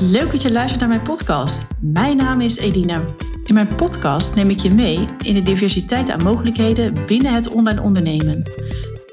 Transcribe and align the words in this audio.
leuk 0.00 0.30
dat 0.30 0.42
je 0.42 0.52
luistert 0.52 0.80
naar 0.80 0.88
mijn 0.88 1.02
podcast. 1.02 1.66
Mijn 1.80 2.16
naam 2.16 2.40
is 2.40 2.56
Edina. 2.56 3.04
In 3.44 3.54
mijn 3.54 3.74
podcast 3.74 4.34
neem 4.34 4.50
ik 4.50 4.58
je 4.58 4.70
mee 4.70 5.08
in 5.22 5.34
de 5.34 5.42
diversiteit 5.42 6.10
aan 6.10 6.22
mogelijkheden 6.22 6.94
binnen 7.06 7.34
het 7.34 7.48
online 7.48 7.80
ondernemen. 7.80 8.42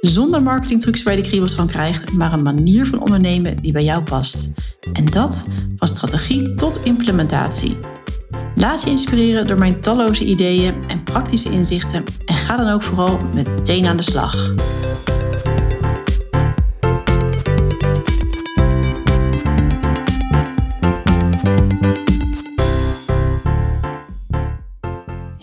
Zonder 0.01 0.41
marketingtrucs 0.41 1.03
waar 1.03 1.15
je 1.15 1.21
de 1.21 1.27
kriebels 1.27 1.53
van 1.53 1.67
krijgt, 1.67 2.11
maar 2.11 2.33
een 2.33 2.41
manier 2.41 2.85
van 2.85 3.01
ondernemen 3.01 3.57
die 3.57 3.71
bij 3.71 3.83
jou 3.83 4.03
past. 4.03 4.51
En 4.93 5.05
dat 5.05 5.43
van 5.75 5.87
strategie 5.87 6.53
tot 6.53 6.81
implementatie. 6.83 7.77
Laat 8.55 8.81
je 8.83 8.89
inspireren 8.89 9.47
door 9.47 9.57
mijn 9.57 9.81
talloze 9.81 10.25
ideeën 10.25 10.73
en 10.87 11.03
praktische 11.03 11.51
inzichten 11.51 12.03
en 12.25 12.35
ga 12.35 12.57
dan 12.57 12.69
ook 12.69 12.83
vooral 12.83 13.19
meteen 13.33 13.85
aan 13.85 13.97
de 13.97 14.03
slag. 14.03 14.53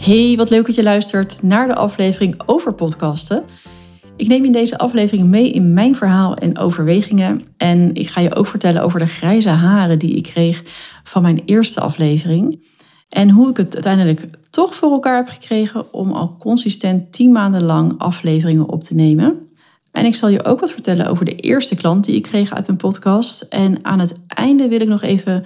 Hey, 0.08 0.36
wat 0.36 0.50
leuk 0.50 0.66
dat 0.66 0.74
je 0.74 0.82
luistert 0.82 1.42
naar 1.42 1.66
de 1.66 1.74
aflevering 1.74 2.40
over 2.46 2.74
podcasten. 2.74 3.44
Ik 4.16 4.28
neem 4.28 4.44
in 4.44 4.52
deze 4.52 4.78
aflevering 4.78 5.28
mee 5.28 5.50
in 5.50 5.72
mijn 5.72 5.94
verhaal 5.94 6.36
en 6.36 6.58
overwegingen. 6.58 7.42
En 7.56 7.94
ik 7.94 8.08
ga 8.08 8.20
je 8.20 8.34
ook 8.34 8.46
vertellen 8.46 8.82
over 8.82 8.98
de 8.98 9.06
grijze 9.06 9.48
haren 9.48 9.98
die 9.98 10.14
ik 10.14 10.22
kreeg 10.22 10.62
van 11.04 11.22
mijn 11.22 11.42
eerste 11.44 11.80
aflevering. 11.80 12.62
En 13.08 13.30
hoe 13.30 13.50
ik 13.50 13.56
het 13.56 13.74
uiteindelijk 13.74 14.28
toch 14.50 14.74
voor 14.74 14.90
elkaar 14.92 15.16
heb 15.16 15.28
gekregen 15.28 15.92
om 15.92 16.12
al 16.12 16.36
consistent 16.38 17.12
10 17.12 17.32
maanden 17.32 17.62
lang 17.62 17.94
afleveringen 17.98 18.68
op 18.68 18.82
te 18.82 18.94
nemen. 18.94 19.48
En 19.92 20.04
ik 20.04 20.14
zal 20.14 20.28
je 20.28 20.44
ook 20.44 20.60
wat 20.60 20.72
vertellen 20.72 21.06
over 21.06 21.24
de 21.24 21.36
eerste 21.36 21.74
klant 21.74 22.04
die 22.04 22.16
ik 22.16 22.22
kreeg 22.22 22.54
uit 22.54 22.66
mijn 22.66 22.78
podcast. 22.78 23.42
En 23.42 23.84
aan 23.84 23.98
het 23.98 24.20
einde 24.26 24.68
wil 24.68 24.80
ik 24.80 24.88
nog 24.88 25.02
even 25.02 25.44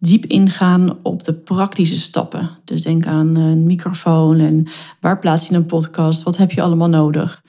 diep 0.00 0.24
ingaan 0.24 0.98
op 1.02 1.24
de 1.24 1.34
praktische 1.34 1.98
stappen. 1.98 2.50
Dus 2.64 2.82
denk 2.82 3.06
aan 3.06 3.36
een 3.36 3.64
microfoon 3.64 4.38
en 4.38 4.66
waar 5.00 5.18
plaats 5.18 5.48
je 5.48 5.54
een 5.54 5.66
podcast, 5.66 6.22
wat 6.22 6.36
heb 6.36 6.50
je 6.50 6.62
allemaal 6.62 6.88
nodig. 6.88 7.42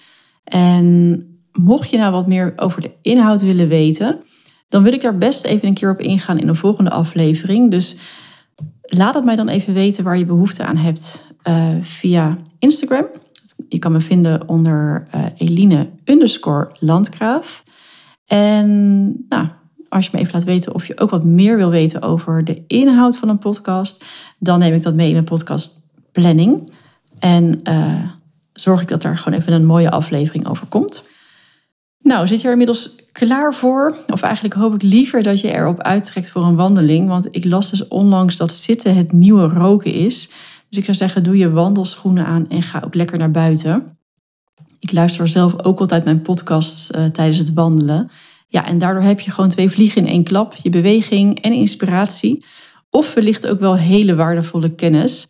En 0.43 1.25
mocht 1.51 1.89
je 1.89 1.97
nou 1.97 2.11
wat 2.11 2.27
meer 2.27 2.53
over 2.55 2.81
de 2.81 2.91
inhoud 3.01 3.41
willen 3.41 3.67
weten, 3.67 4.19
dan 4.69 4.83
wil 4.83 4.93
ik 4.93 5.01
daar 5.01 5.17
best 5.17 5.43
even 5.43 5.67
een 5.67 5.73
keer 5.73 5.91
op 5.91 5.99
ingaan 5.99 6.39
in 6.39 6.47
een 6.47 6.55
volgende 6.55 6.89
aflevering. 6.89 7.71
Dus 7.71 7.95
laat 8.81 9.13
het 9.13 9.23
mij 9.25 9.35
dan 9.35 9.47
even 9.47 9.73
weten 9.73 10.03
waar 10.03 10.17
je 10.17 10.25
behoefte 10.25 10.63
aan 10.63 10.77
hebt 10.77 11.23
uh, 11.43 11.67
via 11.81 12.37
Instagram. 12.59 13.05
Je 13.69 13.79
kan 13.79 13.91
me 13.91 14.01
vinden 14.01 14.47
onder 14.47 15.03
uh, 15.15 15.25
Eline 15.37 15.89
underscore 16.05 16.71
Landgraaf. 16.79 17.63
En 18.25 18.67
nou, 19.29 19.47
als 19.91 20.05
je 20.05 20.11
me 20.13 20.19
even 20.19 20.33
laat 20.33 20.43
weten 20.43 20.73
of 20.73 20.85
je 20.85 20.99
ook 20.99 21.09
wat 21.09 21.23
meer 21.23 21.57
wil 21.57 21.69
weten 21.69 22.01
over 22.01 22.43
de 22.43 22.63
inhoud 22.67 23.17
van 23.17 23.29
een 23.29 23.37
podcast, 23.37 24.05
dan 24.39 24.59
neem 24.59 24.73
ik 24.73 24.83
dat 24.83 24.95
mee 24.95 25.07
in 25.07 25.13
mijn 25.13 25.25
podcast 25.25 25.87
planning. 26.11 26.71
En 27.19 27.59
uh, 27.63 28.09
zorg 28.53 28.81
ik 28.81 28.87
dat 28.87 29.03
er 29.03 29.17
gewoon 29.17 29.39
even 29.39 29.53
een 29.53 29.65
mooie 29.65 29.91
aflevering 29.91 30.47
over 30.47 30.67
komt. 30.67 31.07
Nou, 31.99 32.27
zit 32.27 32.39
je 32.39 32.45
er 32.45 32.51
inmiddels 32.51 32.95
klaar 33.11 33.53
voor? 33.53 33.95
Of 34.07 34.21
eigenlijk 34.21 34.53
hoop 34.53 34.73
ik 34.73 34.81
liever 34.81 35.23
dat 35.23 35.41
je 35.41 35.53
erop 35.53 35.81
uittrekt 35.81 36.29
voor 36.29 36.43
een 36.43 36.55
wandeling. 36.55 37.07
Want 37.07 37.27
ik 37.31 37.45
las 37.45 37.69
dus 37.69 37.87
onlangs 37.87 38.37
dat 38.37 38.53
zitten 38.53 38.95
het 38.95 39.11
nieuwe 39.11 39.47
roken 39.47 39.93
is. 39.93 40.27
Dus 40.69 40.77
ik 40.77 40.85
zou 40.85 40.97
zeggen, 40.97 41.23
doe 41.23 41.37
je 41.37 41.51
wandelschoenen 41.51 42.25
aan 42.25 42.49
en 42.49 42.61
ga 42.61 42.81
ook 42.85 42.95
lekker 42.95 43.17
naar 43.17 43.31
buiten. 43.31 43.91
Ik 44.79 44.91
luister 44.91 45.27
zelf 45.27 45.63
ook 45.63 45.79
altijd 45.79 46.03
mijn 46.03 46.21
podcast 46.21 46.95
uh, 46.95 47.05
tijdens 47.05 47.37
het 47.37 47.53
wandelen. 47.53 48.09
Ja, 48.51 48.65
en 48.65 48.77
daardoor 48.77 49.03
heb 49.03 49.19
je 49.19 49.31
gewoon 49.31 49.49
twee 49.49 49.69
vliegen 49.69 50.01
in 50.01 50.07
één 50.07 50.23
klap. 50.23 50.55
Je 50.55 50.69
beweging 50.69 51.41
en 51.41 51.53
inspiratie. 51.53 52.45
Of 52.89 53.13
wellicht 53.13 53.47
ook 53.47 53.59
wel 53.59 53.75
hele 53.75 54.15
waardevolle 54.15 54.75
kennis. 54.75 55.27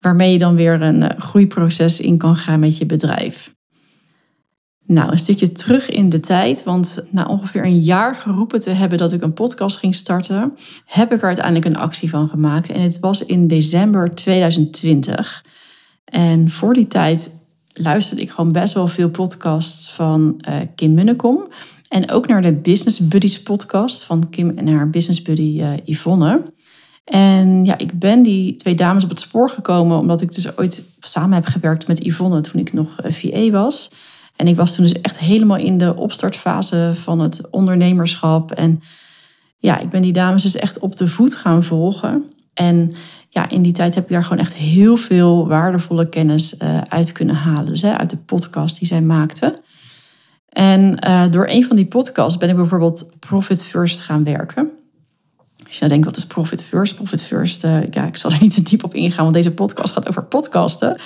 Waarmee 0.00 0.32
je 0.32 0.38
dan 0.38 0.54
weer 0.54 0.82
een 0.82 1.02
eh, 1.02 1.18
groeiproces 1.18 2.00
in 2.00 2.18
kan 2.18 2.36
gaan 2.36 2.60
met 2.60 2.78
je 2.78 2.86
bedrijf. 2.86 3.54
Nou, 4.86 5.12
een 5.12 5.18
stukje 5.18 5.52
terug 5.52 5.90
in 5.90 6.08
de 6.08 6.20
tijd, 6.20 6.64
want 6.64 7.04
na 7.10 7.26
ongeveer 7.26 7.64
een 7.64 7.80
jaar 7.80 8.16
geroepen 8.16 8.60
te 8.60 8.70
hebben 8.70 8.98
dat 8.98 9.12
ik 9.12 9.22
een 9.22 9.32
podcast 9.32 9.76
ging 9.76 9.94
starten, 9.94 10.56
heb 10.84 11.12
ik 11.12 11.20
er 11.20 11.26
uiteindelijk 11.26 11.66
een 11.66 11.76
actie 11.76 12.10
van 12.10 12.28
gemaakt. 12.28 12.68
En 12.68 12.80
het 12.80 12.98
was 12.98 13.24
in 13.24 13.46
december 13.46 14.14
2020. 14.14 15.44
En 16.04 16.50
voor 16.50 16.74
die 16.74 16.86
tijd 16.86 17.30
luisterde 17.72 18.22
ik 18.22 18.30
gewoon 18.30 18.52
best 18.52 18.74
wel 18.74 18.88
veel 18.88 19.10
podcasts 19.10 19.90
van 19.90 20.42
uh, 20.48 20.56
Kim 20.74 20.94
Munnekom. 20.94 21.48
En 21.94 22.10
ook 22.10 22.26
naar 22.26 22.42
de 22.42 22.52
Business 22.52 23.08
Buddies 23.08 23.42
podcast 23.42 24.02
van 24.02 24.28
Kim 24.30 24.58
en 24.58 24.68
haar 24.68 24.90
business 24.90 25.22
buddy 25.22 25.60
uh, 25.60 25.72
Yvonne. 25.84 26.42
En 27.04 27.64
ja, 27.64 27.78
ik 27.78 27.98
ben 27.98 28.22
die 28.22 28.56
twee 28.56 28.74
dames 28.74 29.04
op 29.04 29.08
het 29.08 29.20
spoor 29.20 29.50
gekomen 29.50 29.98
omdat 29.98 30.20
ik 30.20 30.34
dus 30.34 30.56
ooit 30.56 30.82
samen 31.00 31.34
heb 31.34 31.46
gewerkt 31.46 31.86
met 31.86 32.04
Yvonne 32.04 32.40
toen 32.40 32.60
ik 32.60 32.72
nog 32.72 33.04
uh, 33.04 33.12
VA 33.12 33.50
was. 33.50 33.90
En 34.36 34.48
ik 34.48 34.56
was 34.56 34.74
toen 34.74 34.84
dus 34.84 35.00
echt 35.00 35.18
helemaal 35.18 35.56
in 35.56 35.78
de 35.78 35.96
opstartfase 35.96 36.90
van 36.94 37.20
het 37.20 37.50
ondernemerschap. 37.50 38.52
En 38.52 38.82
ja, 39.58 39.78
ik 39.78 39.90
ben 39.90 40.02
die 40.02 40.12
dames 40.12 40.42
dus 40.42 40.56
echt 40.56 40.78
op 40.78 40.96
de 40.96 41.08
voet 41.08 41.34
gaan 41.34 41.64
volgen. 41.64 42.24
En 42.54 42.92
ja, 43.28 43.50
in 43.50 43.62
die 43.62 43.72
tijd 43.72 43.94
heb 43.94 44.04
ik 44.04 44.10
daar 44.10 44.24
gewoon 44.24 44.38
echt 44.38 44.54
heel 44.54 44.96
veel 44.96 45.48
waardevolle 45.48 46.08
kennis 46.08 46.54
uh, 46.62 46.80
uit 46.88 47.12
kunnen 47.12 47.36
halen. 47.36 47.70
Dus 47.70 47.82
hè, 47.82 47.96
uit 47.98 48.10
de 48.10 48.18
podcast 48.18 48.78
die 48.78 48.88
zij 48.88 49.02
maakten. 49.02 49.54
En 50.54 50.98
uh, 51.06 51.30
door 51.30 51.46
een 51.48 51.64
van 51.64 51.76
die 51.76 51.86
podcasts 51.86 52.38
ben 52.38 52.48
ik 52.48 52.56
bijvoorbeeld 52.56 53.10
Profit 53.18 53.64
First 53.64 54.00
gaan 54.00 54.24
werken. 54.24 54.70
Als 55.66 55.74
je 55.74 55.78
nou 55.78 55.88
denkt, 55.88 56.04
wat 56.04 56.16
is 56.16 56.26
Profit 56.26 56.62
First? 56.62 56.94
Profit 56.94 57.22
First, 57.22 57.64
uh, 57.64 57.90
ja, 57.90 58.06
ik 58.06 58.16
zal 58.16 58.30
er 58.30 58.38
niet 58.40 58.54
te 58.54 58.62
diep 58.62 58.84
op 58.84 58.94
ingaan, 58.94 59.22
want 59.22 59.34
deze 59.34 59.54
podcast 59.54 59.92
gaat 59.92 60.08
over 60.08 60.24
podcasten. 60.24 61.00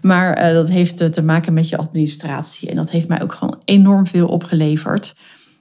Maar 0.00 0.48
uh, 0.48 0.54
dat 0.54 0.68
heeft 0.68 1.12
te 1.12 1.22
maken 1.22 1.52
met 1.52 1.68
je 1.68 1.76
administratie. 1.76 2.70
En 2.70 2.76
dat 2.76 2.90
heeft 2.90 3.08
mij 3.08 3.22
ook 3.22 3.32
gewoon 3.32 3.60
enorm 3.64 4.06
veel 4.06 4.28
opgeleverd. 4.28 5.14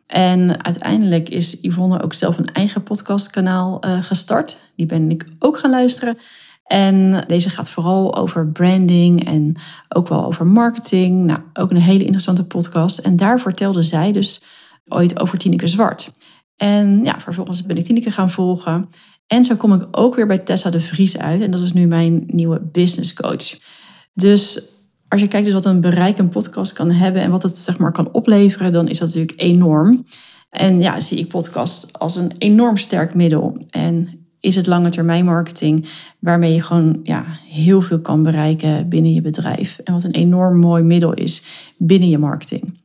En 0.08 0.64
uiteindelijk 0.64 1.30
is 1.30 1.58
Yvonne 1.62 2.02
ook 2.02 2.14
zelf 2.14 2.38
een 2.38 2.54
eigen 2.54 2.84
podcastkanaal 2.84 3.84
gestart. 4.02 4.58
Die 4.76 4.86
ben 4.86 5.10
ik 5.10 5.26
ook 5.40 5.58
gaan 5.58 5.72
luisteren. 5.72 6.18
En 6.66 7.24
deze 7.28 7.50
gaat 7.50 7.70
vooral 7.70 8.16
over 8.16 8.48
branding 8.48 9.26
en 9.26 9.56
ook 9.90 10.08
wel 10.08 10.26
over 10.26 10.48
marketing. 10.48 11.26
Nou, 11.26 11.40
ook 11.54 11.72
een 11.72 11.78
hele 11.78 12.04
interessante 12.04 12.46
podcast. 12.46 12.98
En 12.98 13.16
daar 13.16 13.40
vertelde 13.40 13.84
zij 13.84 14.12
dus 14.12 14.42
ooit 14.88 15.20
over 15.20 15.38
Tineke 15.38 15.68
Zwart. 15.68 16.12
En 16.56 17.04
ja, 17.04 17.20
vervolgens 17.20 17.64
ben 17.64 17.78
ik 17.78 17.86
Tineke 17.86 18.12
gaan 18.12 18.32
volgen. 18.32 18.90
En 19.28 19.44
zo 19.44 19.56
kom 19.56 19.74
ik 19.74 19.88
ook 19.92 20.16
weer 20.16 20.28
bij 20.28 20.38
Tessa 20.38 20.70
de 20.70 20.82
Vries 20.82 21.18
uit. 21.18 21.42
En 21.42 21.52
dat 21.52 21.62
is 21.62 21.74
nu 21.74 21.88
mijn 21.88 22.24
nieuwe 22.28 22.62
business 22.72 23.14
coach. 23.14 23.58
Dus 24.14 24.62
als 25.08 25.22
je 25.22 25.28
kijkt 25.28 25.46
dus 25.46 25.54
wat 25.54 25.66
een 25.66 25.82
bereik 25.82 26.18
een 26.18 26.30
podcast 26.30 26.74
kan 26.74 26.92
hebben 26.92 27.22
en 27.22 27.32
wat 27.32 27.44
het 27.44 27.58
zeg 27.58 27.78
maar 27.78 27.92
kan 27.92 28.12
opleveren, 28.12 28.74
dan 28.74 28.88
is 28.88 29.00
dat 29.00 29.08
natuurlijk 29.08 29.42
enorm. 29.42 30.06
En 30.50 30.80
ja, 30.80 31.00
zie 31.00 31.20
ik 31.20 31.28
podcast 31.28 32.00
als 32.00 32.16
een 32.16 32.32
enorm 32.38 32.78
sterk 32.78 33.14
middel. 33.14 33.58
En 33.70 34.25
is 34.46 34.56
het 34.56 34.68
lange 34.68 34.90
termijn 34.90 35.26
marketing, 35.26 35.88
waarmee 36.20 36.54
je 36.54 36.62
gewoon 36.62 37.00
ja, 37.04 37.26
heel 37.48 37.82
veel 37.82 38.00
kan 38.00 38.24
bereiken 38.24 38.90
binnen 38.90 39.14
je 39.14 39.22
bedrijf. 39.22 39.80
En 39.84 39.94
wat 39.94 40.04
een 40.04 40.12
enorm 40.12 40.60
mooi 40.60 40.84
middel 40.84 41.14
is 41.14 41.44
binnen 41.78 42.10
je 42.10 42.18
marketing. 42.18 42.84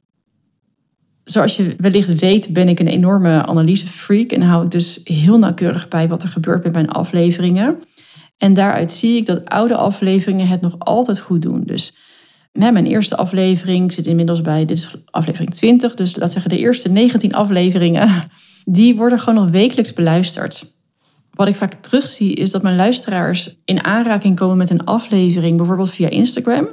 Zoals 1.24 1.56
je 1.56 1.74
wellicht 1.78 2.18
weet, 2.20 2.52
ben 2.52 2.68
ik 2.68 2.80
een 2.80 2.86
enorme 2.86 3.46
analysefreak 3.46 4.30
en 4.30 4.42
hou 4.42 4.64
ik 4.64 4.70
dus 4.70 5.00
heel 5.04 5.38
nauwkeurig 5.38 5.88
bij 5.88 6.08
wat 6.08 6.22
er 6.22 6.28
gebeurt 6.28 6.62
bij 6.62 6.70
mijn 6.70 6.88
afleveringen. 6.88 7.78
En 8.38 8.54
daaruit 8.54 8.92
zie 8.92 9.16
ik 9.16 9.26
dat 9.26 9.44
oude 9.44 9.76
afleveringen 9.76 10.48
het 10.48 10.60
nog 10.60 10.78
altijd 10.78 11.18
goed 11.18 11.42
doen. 11.42 11.62
Dus 11.64 11.94
mijn 12.52 12.86
eerste 12.86 13.16
aflevering 13.16 13.92
zit 13.92 14.06
inmiddels 14.06 14.40
bij, 14.40 14.64
dit 14.64 14.76
is 14.76 14.94
aflevering 15.04 15.54
20, 15.54 15.94
dus 15.94 16.16
laat 16.16 16.32
zeggen 16.32 16.50
de 16.50 16.58
eerste 16.58 16.88
19 16.88 17.34
afleveringen, 17.34 18.08
die 18.64 18.96
worden 18.96 19.18
gewoon 19.18 19.42
nog 19.42 19.50
wekelijks 19.50 19.92
beluisterd. 19.92 20.78
Wat 21.30 21.48
ik 21.48 21.56
vaak 21.56 21.72
terugzie 21.72 22.34
is 22.34 22.50
dat 22.50 22.62
mijn 22.62 22.76
luisteraars 22.76 23.58
in 23.64 23.84
aanraking 23.84 24.36
komen 24.36 24.56
met 24.56 24.70
een 24.70 24.84
aflevering, 24.84 25.56
bijvoorbeeld 25.56 25.90
via 25.90 26.08
Instagram. 26.08 26.68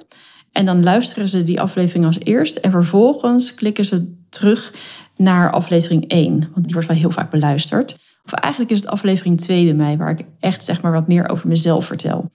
En 0.52 0.66
dan 0.66 0.84
luisteren 0.84 1.30
ze 1.30 1.44
die 1.44 1.62
aflevering 1.62 2.06
als 2.06 2.20
eerst 2.20 2.56
en 2.56 2.72
vervolgens 2.72 3.54
klikken 3.54 3.86
ze 3.86 4.16
terug 4.30 4.74
naar 5.16 5.52
aflevering 5.52 6.08
1, 6.08 6.40
want 6.54 6.66
die 6.66 6.74
wordt 6.74 6.88
wel 6.88 6.98
heel 6.98 7.12
vaak 7.12 7.32
beluisterd. 7.32 7.96
Of 8.26 8.32
eigenlijk 8.32 8.72
is 8.72 8.80
het 8.80 8.90
aflevering 8.90 9.42
2 9.42 9.66
bij 9.66 9.74
mij, 9.74 9.98
waar 9.98 10.10
ik 10.10 10.26
echt 10.40 10.64
zeg 10.64 10.82
maar 10.82 10.92
wat 10.92 11.08
meer 11.08 11.30
over 11.30 11.48
mezelf 11.48 11.86
vertel. 11.86 12.32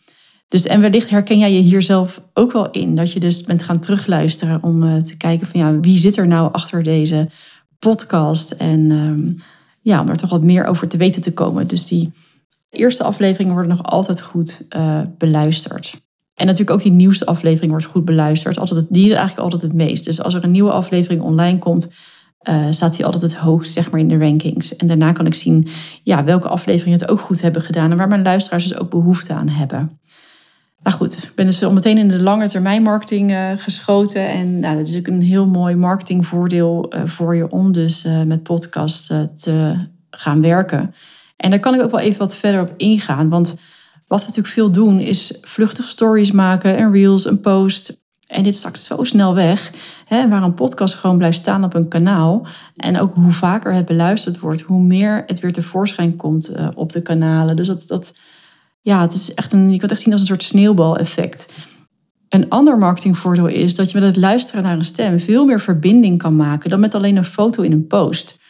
Dus 0.49 0.67
en 0.67 0.81
wellicht 0.81 1.11
herken 1.11 1.39
jij 1.39 1.53
je 1.53 1.61
hier 1.61 1.83
zelf 1.83 2.23
ook 2.35 2.53
wel 2.53 2.71
in, 2.71 2.95
dat 2.95 3.13
je 3.13 3.21
dus 3.21 3.43
bent 3.43 3.63
gaan 3.63 3.81
terugluisteren 3.81 4.63
om 4.63 4.83
uh, 4.83 4.97
te 4.97 5.17
kijken 5.17 5.47
van 5.47 5.61
ja, 5.61 5.81
wie 5.81 5.99
zit 5.99 6.17
er 6.17 6.27
nou 6.27 6.53
achter 6.53 6.83
deze 6.83 7.29
podcast 7.79 8.51
en 8.51 8.91
um, 8.91 9.43
ja, 9.83 10.01
om 10.01 10.09
er 10.09 10.17
toch 10.17 10.31
wat 10.31 10.43
meer 10.43 10.65
over 10.65 10.89
te 10.89 10.97
weten 10.97 11.23
te 11.23 11.33
komen. 11.33 11.67
Dus 11.67 11.87
die 11.87 12.13
eerste 12.71 13.05
afleveringen 13.05 13.53
worden 13.53 13.77
nog 13.77 13.83
altijd 13.83 14.21
goed 14.21 14.63
uh, 14.77 15.01
beluisterd. 15.19 16.01
En 16.35 16.47
natuurlijk 16.47 16.77
ook 16.77 16.83
die 16.83 16.93
nieuwste 16.93 17.27
aflevering 17.27 17.71
wordt 17.71 17.87
goed 17.87 18.05
beluisterd. 18.05 18.59
Altijd, 18.59 18.87
die 18.89 19.05
is 19.05 19.11
eigenlijk 19.11 19.39
altijd 19.39 19.63
het 19.63 19.73
meest. 19.73 20.05
Dus 20.05 20.23
als 20.23 20.35
er 20.35 20.45
een 20.45 20.51
nieuwe 20.51 20.73
aflevering 20.73 21.23
online 21.23 21.59
komt, 21.59 21.89
uh, 22.49 22.67
staat 22.71 22.97
hij 22.97 23.05
altijd 23.05 23.23
het 23.23 23.35
hoogst 23.35 23.73
zeg 23.73 23.91
maar, 23.91 24.01
in 24.01 24.09
de 24.09 24.19
rankings. 24.19 24.77
En 24.77 24.87
daarna 24.87 25.13
kan 25.13 25.27
ik 25.27 25.35
zien 25.35 25.69
ja, 26.03 26.25
welke 26.25 26.49
afleveringen 26.49 27.01
het 27.01 27.09
ook 27.09 27.21
goed 27.21 27.43
hebben 27.43 27.63
gedaan 27.63 27.91
en 27.91 27.97
waar 27.97 28.09
mijn 28.09 28.23
luisteraars 28.23 28.69
dus 28.69 28.79
ook 28.79 28.91
behoefte 28.91 29.33
aan 29.33 29.49
hebben. 29.49 30.01
Nou 30.83 30.97
goed, 30.97 31.17
ik 31.17 31.33
ben 31.35 31.47
dus 31.47 31.63
al 31.63 31.73
meteen 31.73 31.99
in 31.99 32.09
de 32.09 32.23
lange 32.23 32.49
termijn 32.49 32.83
marketing 32.83 33.31
uh, 33.31 33.51
geschoten. 33.57 34.29
En 34.29 34.61
nou, 34.61 34.77
dat 34.77 34.87
is 34.87 34.97
ook 34.97 35.07
een 35.07 35.23
heel 35.23 35.47
mooi 35.47 35.75
marketingvoordeel 35.75 36.95
uh, 36.95 37.03
voor 37.07 37.35
je 37.37 37.51
om 37.51 37.73
dus 37.73 38.07
met 38.27 38.43
podcast 38.43 39.07
te 39.35 39.77
gaan 40.11 40.41
werken. 40.41 40.95
En 41.37 41.51
daar 41.51 41.61
kan 41.61 41.75
ik 41.75 41.83
ook 41.83 41.91
wel 41.91 42.01
even 42.01 42.19
wat 42.19 42.37
verder 42.37 42.61
op 42.61 42.75
ingaan. 42.77 43.29
Want 43.29 43.55
wat 44.07 44.21
we 44.21 44.27
natuurlijk 44.27 44.55
veel 44.55 44.73
doen 44.73 45.01
is 45.01 45.39
vluchtige 45.41 45.89
stories 45.89 46.31
maken, 46.31 46.81
een 46.81 46.93
reels, 46.93 47.27
een 47.27 47.41
post. 47.41 48.01
En 48.27 48.43
dit 48.43 48.57
zakt 48.57 48.81
zo 48.81 49.05
snel 49.05 49.35
weg. 49.35 49.73
Hè, 50.05 50.29
waar 50.29 50.43
een 50.43 50.55
podcast 50.55 50.95
gewoon 50.95 51.19
blijft 51.19 51.39
staan 51.39 51.65
op 51.65 51.75
een 51.75 51.89
kanaal. 51.89 52.47
En 52.77 53.01
ook 53.01 53.15
hoe 53.15 53.33
vaker 53.33 53.73
het 53.73 53.87
beluisterd 53.87 54.39
wordt, 54.39 54.61
hoe 54.61 54.83
meer 54.83 55.23
het 55.27 55.41
weer 55.41 55.53
tevoorschijn 55.53 56.17
komt 56.17 56.53
op 56.75 56.93
de 56.93 57.03
kanalen. 57.03 57.57
Dus 57.57 57.67
dat, 57.67 57.85
dat, 57.87 58.15
ja, 58.83 59.01
het 59.01 59.13
is 59.13 59.35
echt 59.35 59.53
een, 59.53 59.71
je 59.71 59.79
kan 59.79 59.81
het 59.81 59.91
echt 59.91 60.01
zien 60.01 60.13
als 60.13 60.21
een 60.21 60.27
soort 60.27 60.43
sneeuwbaleffect. 60.43 61.47
Een 62.29 62.49
ander 62.49 62.79
marketingvoordeel 62.79 63.47
is 63.47 63.75
dat 63.75 63.91
je 63.91 63.99
met 63.99 64.09
het 64.09 64.17
luisteren 64.17 64.63
naar 64.63 64.77
een 64.77 64.85
stem 64.85 65.21
veel 65.21 65.47
meer 65.47 65.61
verbinding 65.61 66.19
kan 66.19 66.37
maken 66.37 66.71
dan 66.71 66.81
met 66.81 66.95
alleen 66.95 67.17
een 67.17 67.25
foto 67.25 67.63
in 67.63 67.73
een 67.73 67.87
post. 67.87 68.41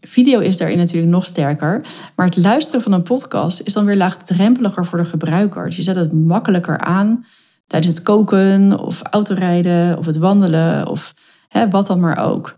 Video 0.00 0.38
is 0.38 0.56
daarin 0.56 0.78
natuurlijk 0.78 1.12
nog 1.12 1.24
sterker, 1.24 1.86
maar 2.16 2.26
het 2.26 2.36
luisteren 2.36 2.82
van 2.82 2.92
een 2.92 3.02
podcast 3.02 3.60
is 3.60 3.72
dan 3.72 3.84
weer 3.84 3.96
laagdrempeliger 3.96 4.86
voor 4.86 4.98
de 4.98 5.04
gebruiker. 5.04 5.64
Dus 5.64 5.76
je 5.76 5.82
zet 5.82 5.96
het 5.96 6.12
makkelijker 6.12 6.78
aan 6.78 7.24
tijdens 7.66 7.94
het 7.94 8.04
koken 8.04 8.78
of 8.78 9.02
autorijden 9.02 9.98
of 9.98 10.06
het 10.06 10.16
wandelen 10.16 10.86
of 10.86 11.14
hè, 11.48 11.68
wat 11.68 11.86
dan 11.86 12.00
maar 12.00 12.26
ook. 12.26 12.56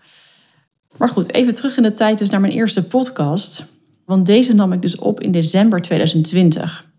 Maar 0.96 1.08
goed, 1.08 1.32
even 1.32 1.54
terug 1.54 1.76
in 1.76 1.82
de 1.82 1.92
tijd 1.92 2.18
dus 2.18 2.30
naar 2.30 2.40
mijn 2.40 2.52
eerste 2.52 2.84
podcast. 2.84 3.64
Want 4.04 4.26
deze 4.26 4.54
nam 4.54 4.72
ik 4.72 4.82
dus 4.82 4.96
op 4.96 5.20
in 5.20 5.32
december 5.32 5.80
2020. 5.80 6.89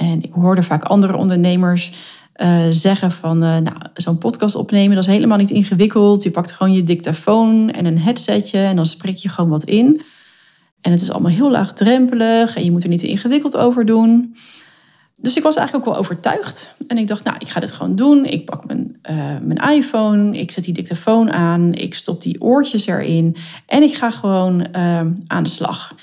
En 0.00 0.22
ik 0.22 0.32
hoorde 0.32 0.62
vaak 0.62 0.84
andere 0.84 1.16
ondernemers 1.16 1.92
uh, 2.36 2.66
zeggen 2.70 3.12
van, 3.12 3.36
uh, 3.36 3.56
nou, 3.56 3.76
zo'n 3.94 4.18
podcast 4.18 4.54
opnemen, 4.54 4.94
dat 4.94 5.06
is 5.06 5.14
helemaal 5.14 5.38
niet 5.38 5.50
ingewikkeld. 5.50 6.22
Je 6.22 6.30
pakt 6.30 6.52
gewoon 6.52 6.72
je 6.72 6.84
dictafoon 6.84 7.70
en 7.70 7.84
een 7.84 7.98
headsetje 7.98 8.58
en 8.58 8.76
dan 8.76 8.86
spreek 8.86 9.16
je 9.16 9.28
gewoon 9.28 9.50
wat 9.50 9.64
in. 9.64 10.02
En 10.80 10.92
het 10.92 11.00
is 11.00 11.10
allemaal 11.10 11.30
heel 11.30 11.50
laagdrempelig 11.50 12.56
en 12.56 12.64
je 12.64 12.70
moet 12.70 12.82
er 12.82 12.88
niet 12.88 13.00
te 13.00 13.08
ingewikkeld 13.08 13.56
over 13.56 13.84
doen. 13.84 14.36
Dus 15.16 15.36
ik 15.36 15.42
was 15.42 15.56
eigenlijk 15.56 15.86
ook 15.86 15.92
wel 15.92 16.02
overtuigd. 16.02 16.74
En 16.86 16.98
ik 16.98 17.08
dacht, 17.08 17.24
nou, 17.24 17.36
ik 17.38 17.48
ga 17.48 17.60
dit 17.60 17.70
gewoon 17.70 17.94
doen. 17.94 18.24
Ik 18.24 18.44
pak 18.44 18.66
mijn, 18.66 18.98
uh, 19.10 19.16
mijn 19.42 19.72
iPhone, 19.76 20.38
ik 20.38 20.50
zet 20.50 20.64
die 20.64 20.74
dictafoon 20.74 21.30
aan, 21.30 21.74
ik 21.74 21.94
stop 21.94 22.22
die 22.22 22.40
oortjes 22.40 22.86
erin 22.86 23.36
en 23.66 23.82
ik 23.82 23.94
ga 23.94 24.10
gewoon 24.10 24.74
aan 25.26 25.42
de 25.42 25.48
slag. 25.48 25.94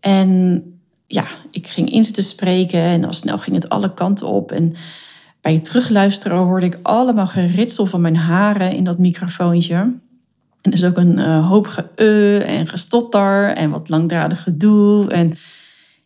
En 0.00 0.62
ja, 1.10 1.24
ik 1.50 1.66
ging 1.66 1.90
in 1.90 2.04
zitten 2.04 2.22
spreken 2.22 2.80
en 2.80 3.04
al 3.04 3.12
snel 3.12 3.38
ging 3.38 3.56
het 3.56 3.68
alle 3.68 3.94
kanten 3.94 4.26
op. 4.26 4.52
En 4.52 4.74
bij 5.40 5.52
het 5.52 5.64
terugluisteren 5.64 6.36
hoorde 6.36 6.66
ik 6.66 6.78
allemaal 6.82 7.26
geritsel 7.26 7.86
van 7.86 8.00
mijn 8.00 8.16
haren 8.16 8.72
in 8.72 8.84
dat 8.84 8.98
microfoontje. 8.98 9.92
En 10.62 10.72
is 10.72 10.84
ook 10.84 10.96
een 10.96 11.18
uh, 11.18 11.48
hoop 11.48 11.66
ge 11.66 12.44
en 12.46 12.66
gestotter 12.66 13.48
en 13.48 13.70
wat 13.70 13.88
langdradig 13.88 14.42
gedoe. 14.42 15.10
En 15.10 15.32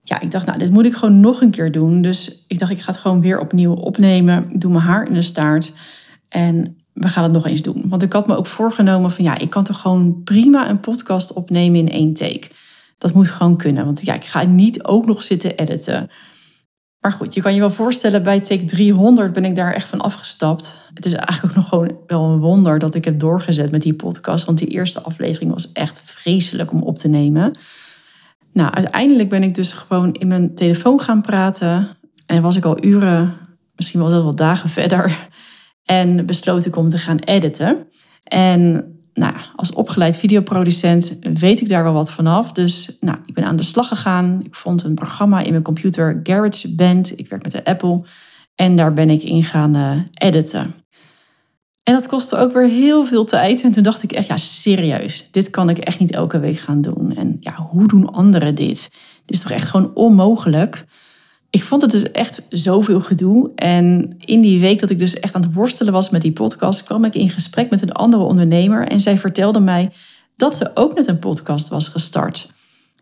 ja, 0.03 0.21
ik 0.21 0.31
dacht, 0.31 0.47
nou, 0.47 0.59
dit 0.59 0.71
moet 0.71 0.85
ik 0.85 0.95
gewoon 0.95 1.21
nog 1.21 1.41
een 1.41 1.51
keer 1.51 1.73
doen. 1.73 2.03
Dus 2.03 2.45
ik 2.49 2.59
dacht, 2.59 2.73
ik 2.73 2.81
ga 2.81 2.93
het 2.93 3.01
gewoon 3.01 3.21
weer 3.21 3.41
opnieuw 3.41 3.75
opnemen. 3.75 4.49
Doe 4.59 4.73
mijn 4.73 4.85
haar 4.85 5.07
in 5.07 5.15
de 5.15 5.23
staart. 5.23 5.73
En 6.29 6.77
we 6.93 7.09
gaan 7.09 7.23
het 7.23 7.33
nog 7.33 7.47
eens 7.47 7.63
doen. 7.63 7.89
Want 7.89 8.03
ik 8.03 8.13
had 8.13 8.27
me 8.27 8.37
ook 8.37 8.47
voorgenomen 8.47 9.11
van, 9.11 9.25
ja, 9.25 9.39
ik 9.39 9.51
kan 9.51 9.65
toch 9.65 9.81
gewoon 9.81 10.23
prima 10.23 10.71
een 10.71 10.81
podcast 10.81 11.33
opnemen 11.33 11.81
in 11.81 11.91
één 11.91 12.15
take. 12.15 12.49
Dat 13.03 13.15
moet 13.15 13.29
gewoon 13.29 13.57
kunnen. 13.57 13.85
Want 13.85 14.05
ja, 14.05 14.15
ik 14.15 14.25
ga 14.25 14.43
niet 14.45 14.85
ook 14.85 15.07
nog 15.07 15.23
zitten 15.23 15.57
editen. 15.57 16.11
Maar 17.01 17.13
goed, 17.13 17.35
je 17.35 17.41
kan 17.41 17.55
je 17.55 17.61
wel 17.61 17.71
voorstellen, 17.71 18.23
bij 18.23 18.41
take 18.41 18.65
300 18.65 19.33
ben 19.33 19.45
ik 19.45 19.55
daar 19.55 19.73
echt 19.73 19.89
van 19.89 20.01
afgestapt. 20.01 20.79
Het 20.95 21.05
is 21.05 21.13
eigenlijk 21.13 21.45
ook 21.45 21.55
nog 21.55 21.69
gewoon 21.69 21.99
wel 22.07 22.25
een 22.25 22.39
wonder 22.39 22.79
dat 22.79 22.95
ik 22.95 23.05
heb 23.05 23.19
doorgezet 23.19 23.71
met 23.71 23.83
die 23.83 23.95
podcast. 23.95 24.45
Want 24.45 24.59
die 24.59 24.69
eerste 24.69 25.01
aflevering 25.01 25.53
was 25.53 25.73
echt 25.73 26.03
vreselijk 26.05 26.73
om 26.73 26.83
op 26.83 26.99
te 26.99 27.09
nemen. 27.09 27.59
Nou, 28.53 28.73
uiteindelijk 28.73 29.29
ben 29.29 29.43
ik 29.43 29.55
dus 29.55 29.73
gewoon 29.73 30.13
in 30.13 30.29
mijn 30.29 30.55
telefoon 30.55 31.01
gaan 31.01 31.23
praten. 31.23 31.89
En 32.27 32.43
was 32.43 32.57
ik 32.57 32.65
al 32.65 32.85
uren, 32.85 33.35
misschien 33.75 34.01
wel 34.01 34.25
wat 34.25 34.37
dagen 34.37 34.69
verder. 34.81 35.29
En 35.85 36.27
besloot 36.27 36.65
ik 36.65 36.77
om 36.77 36.89
te 36.89 36.99
gaan 36.99 37.19
editen. 37.19 37.87
En 38.25 38.87
nou, 39.15 39.35
als 39.57 39.73
opgeleid 39.73 40.19
videoproducent 40.19 41.19
weet 41.35 41.61
ik 41.61 41.69
daar 41.69 41.83
wel 41.83 41.93
wat 41.93 42.13
vanaf. 42.13 42.53
Dus 42.53 42.97
nou, 43.01 43.19
ik 43.27 43.35
ben 43.35 43.45
aan 43.45 43.57
de 43.57 43.63
slag 43.63 43.89
gegaan. 43.89 44.41
Ik 44.45 44.55
vond 44.55 44.83
een 44.83 44.95
programma 44.95 45.41
in 45.41 45.51
mijn 45.51 45.63
computer, 45.63 46.21
GarageBand. 46.23 47.19
Ik 47.19 47.29
werk 47.29 47.43
met 47.43 47.53
de 47.53 47.65
Apple. 47.65 48.03
En 48.55 48.77
daar 48.77 48.93
ben 48.93 49.11
ik 49.11 49.23
in 49.23 49.45
gaan 49.45 49.77
uh, 49.77 49.99
editen. 50.15 50.75
En 51.83 51.95
dat 51.95 52.07
kostte 52.07 52.37
ook 52.37 52.53
weer 52.53 52.69
heel 52.69 53.05
veel 53.05 53.25
tijd. 53.25 53.63
En 53.63 53.73
toen 53.73 53.83
dacht 53.83 54.03
ik 54.03 54.13
echt, 54.13 54.27
ja, 54.27 54.37
serieus, 54.37 55.29
dit 55.31 55.51
kan 55.51 55.69
ik 55.69 55.79
echt 55.79 55.99
niet 55.99 56.13
elke 56.13 56.39
week 56.39 56.59
gaan 56.59 56.81
doen. 56.81 57.17
En 57.17 57.37
ja, 57.41 57.55
hoe 57.71 57.89
doen 57.89 58.13
anderen 58.13 58.55
dit? 58.55 58.91
Dit 59.25 59.37
is 59.37 59.43
toch 59.43 59.51
echt 59.51 59.69
gewoon 59.69 59.95
onmogelijk? 59.95 60.85
Ik 61.53 61.65
vond 61.65 61.83
het 61.83 61.91
dus 61.91 62.11
echt 62.11 62.43
zoveel 62.49 63.01
gedoe. 63.01 63.51
En 63.55 64.17
in 64.19 64.41
die 64.41 64.61
week 64.61 64.81
dat 64.81 64.91
ik 64.91 64.99
dus 64.99 65.21
echt 65.21 65.35
aan 65.35 65.43
het 65.43 65.53
worstelen 65.53 65.93
was 65.93 66.11
met 66.11 66.23
die 66.23 66.33
podcast, 66.33 66.83
kwam 66.83 67.05
ik 67.05 67.15
in 67.15 67.29
gesprek 67.29 67.71
met 67.71 67.83
een 67.83 67.93
andere 67.93 68.23
ondernemer. 68.23 68.89
En 68.89 69.01
zij 69.01 69.19
vertelde 69.19 69.61
mij 69.61 69.91
dat 70.37 70.57
ze 70.57 70.71
ook 70.75 70.95
met 70.95 71.07
een 71.07 71.19
podcast 71.19 71.69
was 71.69 71.89
gestart. 71.89 72.53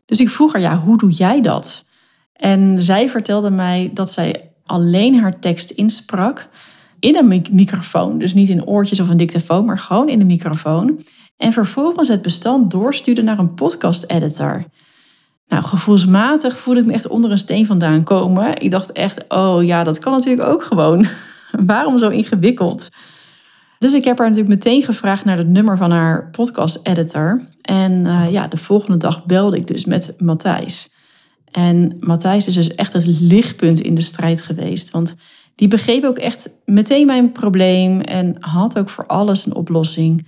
Dus 0.06 0.20
ik 0.20 0.28
vroeg 0.28 0.52
haar, 0.52 0.62
ja, 0.62 0.78
hoe 0.78 0.98
doe 0.98 1.10
jij 1.10 1.40
dat? 1.40 1.84
En 2.32 2.82
zij 2.82 3.10
vertelde 3.10 3.50
mij 3.50 3.90
dat 3.94 4.10
zij 4.10 4.50
alleen 4.64 5.18
haar 5.18 5.38
tekst 5.38 5.70
insprak 5.70 6.48
in 7.00 7.16
een 7.16 7.44
microfoon. 7.52 8.18
Dus 8.18 8.34
niet 8.34 8.48
in 8.48 8.66
oortjes 8.66 9.00
of 9.00 9.08
een 9.08 9.16
dictafoon, 9.16 9.64
maar 9.64 9.78
gewoon 9.78 10.08
in 10.08 10.18
de 10.18 10.24
microfoon. 10.24 11.04
En 11.36 11.52
vervolgens 11.52 12.08
het 12.08 12.22
bestand 12.22 12.70
doorstuurde 12.70 13.22
naar 13.22 13.38
een 13.38 13.54
podcast-editor. 13.54 14.64
Nou, 15.50 15.64
gevoelsmatig 15.64 16.58
voelde 16.58 16.80
ik 16.80 16.86
me 16.86 16.92
echt 16.92 17.08
onder 17.08 17.30
een 17.30 17.38
steen 17.38 17.66
vandaan 17.66 18.02
komen. 18.02 18.60
Ik 18.60 18.70
dacht 18.70 18.92
echt, 18.92 19.24
oh 19.28 19.64
ja, 19.64 19.84
dat 19.84 19.98
kan 19.98 20.12
natuurlijk 20.12 20.48
ook 20.48 20.62
gewoon. 20.62 21.06
Waarom 21.66 21.98
zo 21.98 22.08
ingewikkeld? 22.08 22.88
Dus 23.78 23.94
ik 23.94 24.04
heb 24.04 24.18
haar 24.18 24.28
natuurlijk 24.28 24.54
meteen 24.54 24.82
gevraagd 24.82 25.24
naar 25.24 25.36
het 25.36 25.48
nummer 25.48 25.76
van 25.76 25.90
haar 25.90 26.30
podcast-editor. 26.30 27.40
En 27.62 27.92
uh, 28.04 28.30
ja, 28.30 28.48
de 28.48 28.56
volgende 28.56 28.96
dag 28.96 29.24
belde 29.24 29.56
ik 29.56 29.66
dus 29.66 29.84
met 29.84 30.14
Matthijs. 30.18 30.92
En 31.50 31.96
Matthijs 32.00 32.46
is 32.46 32.54
dus 32.54 32.70
echt 32.70 32.92
het 32.92 33.20
lichtpunt 33.20 33.80
in 33.80 33.94
de 33.94 34.00
strijd 34.00 34.42
geweest. 34.42 34.90
Want 34.90 35.14
die 35.54 35.68
begreep 35.68 36.04
ook 36.04 36.18
echt 36.18 36.50
meteen 36.64 37.06
mijn 37.06 37.32
probleem 37.32 38.00
en 38.00 38.36
had 38.40 38.78
ook 38.78 38.90
voor 38.90 39.06
alles 39.06 39.46
een 39.46 39.54
oplossing. 39.54 40.26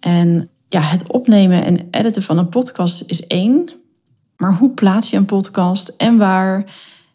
En 0.00 0.48
ja, 0.68 0.80
het 0.80 1.06
opnemen 1.06 1.64
en 1.64 1.88
editen 1.90 2.22
van 2.22 2.38
een 2.38 2.48
podcast 2.48 3.02
is 3.06 3.26
één. 3.26 3.84
Maar 4.36 4.54
hoe 4.54 4.70
plaats 4.70 5.10
je 5.10 5.16
een 5.16 5.24
podcast 5.24 5.88
en 5.88 6.16
waar? 6.16 6.64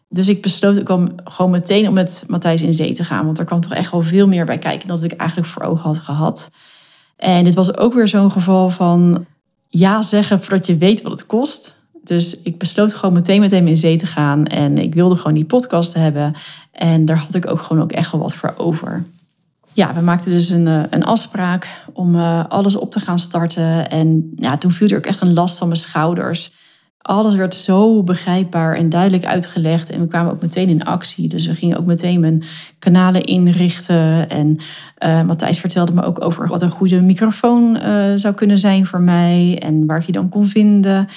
Dus 0.08 0.28
ik 0.28 0.42
besloot 0.42 0.80
ook 0.80 0.88
om 0.88 1.14
gewoon 1.24 1.50
meteen 1.50 1.88
om 1.88 1.94
met 1.94 2.24
Matthijs 2.26 2.62
in 2.62 2.74
zee 2.74 2.94
te 2.94 3.04
gaan. 3.04 3.24
Want 3.24 3.38
er 3.38 3.44
kwam 3.44 3.60
toch 3.60 3.72
echt 3.72 3.90
wel 3.90 4.02
veel 4.02 4.28
meer 4.28 4.44
bij 4.44 4.58
kijken 4.58 4.88
dan 4.88 5.04
ik 5.04 5.12
eigenlijk 5.12 5.48
voor 5.48 5.62
ogen 5.62 5.84
had 5.84 5.98
gehad. 5.98 6.50
En 7.16 7.44
dit 7.44 7.54
was 7.54 7.76
ook 7.76 7.94
weer 7.94 8.08
zo'n 8.08 8.30
geval 8.30 8.70
van 8.70 9.26
ja 9.68 10.02
zeggen 10.02 10.40
voordat 10.40 10.66
je 10.66 10.76
weet 10.76 11.02
wat 11.02 11.12
het 11.12 11.26
kost. 11.26 11.80
Dus 12.04 12.40
ik 12.42 12.58
besloot 12.58 12.94
gewoon 12.94 13.14
meteen 13.14 13.40
met 13.40 13.50
hem 13.50 13.66
in 13.66 13.76
zee 13.76 13.96
te 13.96 14.06
gaan. 14.06 14.46
En 14.46 14.78
ik 14.78 14.94
wilde 14.94 15.16
gewoon 15.16 15.34
die 15.34 15.44
podcast 15.44 15.94
hebben. 15.94 16.34
En 16.72 17.04
daar 17.04 17.16
had 17.16 17.34
ik 17.34 17.50
ook 17.50 17.60
gewoon 17.60 17.82
ook 17.82 17.92
echt 17.92 18.12
wel 18.12 18.20
wat 18.20 18.34
voor 18.34 18.54
over. 18.56 19.04
Ja, 19.72 19.94
we 19.94 20.00
maakten 20.00 20.30
dus 20.30 20.48
een, 20.48 20.66
eh, 20.66 20.82
een 20.90 21.04
afspraak 21.04 21.68
om 21.92 22.14
uh, 22.14 22.44
alles 22.48 22.76
op 22.76 22.90
te 22.90 23.00
gaan 23.00 23.18
starten. 23.18 23.90
En 23.90 24.32
ja, 24.36 24.58
toen 24.58 24.72
viel 24.72 24.88
er 24.88 24.96
ook 24.96 25.06
echt 25.06 25.20
een 25.20 25.34
last 25.34 25.58
van 25.58 25.68
mijn 25.68 25.80
schouders. 25.80 26.52
Alles 27.02 27.34
werd 27.34 27.54
zo 27.54 28.02
begrijpbaar 28.02 28.76
en 28.76 28.88
duidelijk 28.88 29.24
uitgelegd. 29.24 29.90
En 29.90 30.00
we 30.00 30.06
kwamen 30.06 30.32
ook 30.32 30.42
meteen 30.42 30.68
in 30.68 30.84
actie. 30.84 31.28
Dus 31.28 31.46
we 31.46 31.54
gingen 31.54 31.78
ook 31.78 31.86
meteen 31.86 32.20
mijn 32.20 32.42
kanalen 32.78 33.22
inrichten. 33.22 34.28
En 34.28 34.56
uh, 34.98 35.22
Matthijs 35.22 35.58
vertelde 35.58 35.92
me 35.92 36.02
ook 36.02 36.24
over 36.24 36.48
wat 36.48 36.62
een 36.62 36.70
goede 36.70 37.00
microfoon 37.00 37.78
zou 38.16 38.34
kunnen 38.34 38.58
zijn 38.58 38.86
voor 38.86 39.00
mij. 39.00 39.58
En 39.58 39.86
waar 39.86 39.98
ik 39.98 40.04
die 40.04 40.14
dan 40.14 40.28
kon 40.28 40.48
vinden 40.48 41.08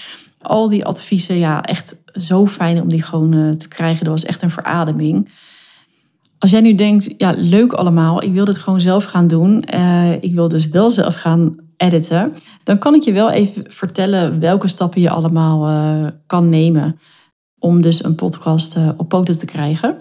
al 0.45 0.69
die 0.69 0.85
adviezen, 0.85 1.37
ja, 1.37 1.63
echt 1.63 1.95
zo 2.13 2.47
fijn 2.47 2.81
om 2.81 2.89
die 2.89 3.03
gewoon 3.03 3.33
eh, 3.33 3.49
te 3.49 3.67
krijgen. 3.67 4.05
Dat 4.05 4.13
was 4.13 4.25
echt 4.25 4.41
een 4.41 4.51
verademing. 4.51 5.29
Als 6.39 6.51
jij 6.51 6.61
nu 6.61 6.75
denkt, 6.75 7.13
ja, 7.17 7.33
leuk 7.37 7.73
allemaal, 7.73 8.23
ik 8.23 8.33
wil 8.33 8.45
dit 8.45 8.57
gewoon 8.57 8.81
zelf 8.81 9.05
gaan 9.05 9.27
doen. 9.27 9.63
Ik 10.21 10.33
wil 10.33 10.47
dus 10.47 10.67
wel 10.67 10.91
zelf 10.91 11.15
gaan 11.15 11.55
editen. 11.77 12.33
Dan 12.63 12.77
kan 12.77 12.93
ik 12.93 13.01
je 13.01 13.11
wel 13.11 13.31
even 13.31 13.63
vertellen 13.67 14.39
welke 14.39 14.67
stappen 14.67 15.01
je 15.01 15.09
allemaal 15.09 15.69
uh, 15.69 16.07
kan 16.27 16.49
nemen 16.49 16.99
om 17.59 17.81
dus 17.81 18.03
een 18.03 18.15
podcast 18.15 18.77
op 18.97 19.09
poten 19.09 19.39
te 19.39 19.45
krijgen. 19.45 19.97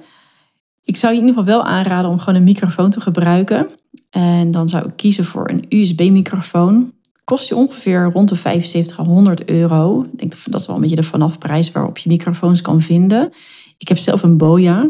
Ik 0.84 0.96
zou 0.96 1.12
je 1.12 1.20
in 1.20 1.26
ieder 1.26 1.40
geval 1.40 1.56
wel 1.56 1.66
aanraden 1.66 2.10
om 2.10 2.18
gewoon 2.18 2.34
een 2.34 2.44
microfoon 2.44 2.90
te 2.90 3.00
gebruiken. 3.00 3.68
En 4.10 4.50
dan 4.50 4.68
zou 4.68 4.86
ik 4.86 4.96
kiezen 4.96 5.24
voor 5.24 5.48
een 5.48 5.64
USB-microfoon. 5.68 6.92
Kost 7.24 7.48
je 7.48 7.56
ongeveer 7.56 8.10
rond 8.12 8.28
de 8.28 8.36
75 8.36 8.98
à 8.98 9.04
100 9.04 9.44
euro. 9.44 10.02
Ik 10.12 10.18
denk 10.18 10.34
dat 10.50 10.60
is 10.60 10.66
wel 10.66 10.76
een 10.76 10.82
beetje 10.82 10.96
de 10.96 11.02
vanafprijs 11.02 11.72
waarop 11.72 11.98
je 11.98 12.08
microfoons 12.08 12.60
kan 12.60 12.82
vinden. 12.82 13.32
Ik 13.78 13.88
heb 13.88 13.98
zelf 13.98 14.22
een 14.22 14.36
Boya. 14.36 14.86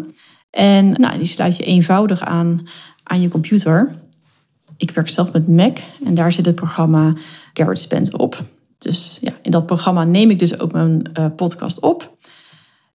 En 0.50 0.90
nou, 0.90 1.18
die 1.18 1.26
sluit 1.26 1.56
je 1.56 1.64
eenvoudig 1.64 2.20
aan 2.20 2.66
aan 3.02 3.20
je 3.20 3.28
computer. 3.28 3.94
Ik 4.76 4.90
werk 4.90 5.08
zelf 5.08 5.32
met 5.32 5.48
Mac 5.48 5.78
en 6.04 6.14
daar 6.14 6.32
zit 6.32 6.46
het 6.46 6.54
programma 6.54 7.14
GarageBand 7.52 8.16
op. 8.16 8.42
Dus 8.78 9.18
ja, 9.20 9.32
in 9.42 9.50
dat 9.50 9.66
programma 9.66 10.04
neem 10.04 10.30
ik 10.30 10.38
dus 10.38 10.60
ook 10.60 10.72
mijn 10.72 11.02
uh, 11.18 11.26
podcast 11.36 11.80
op. 11.80 12.16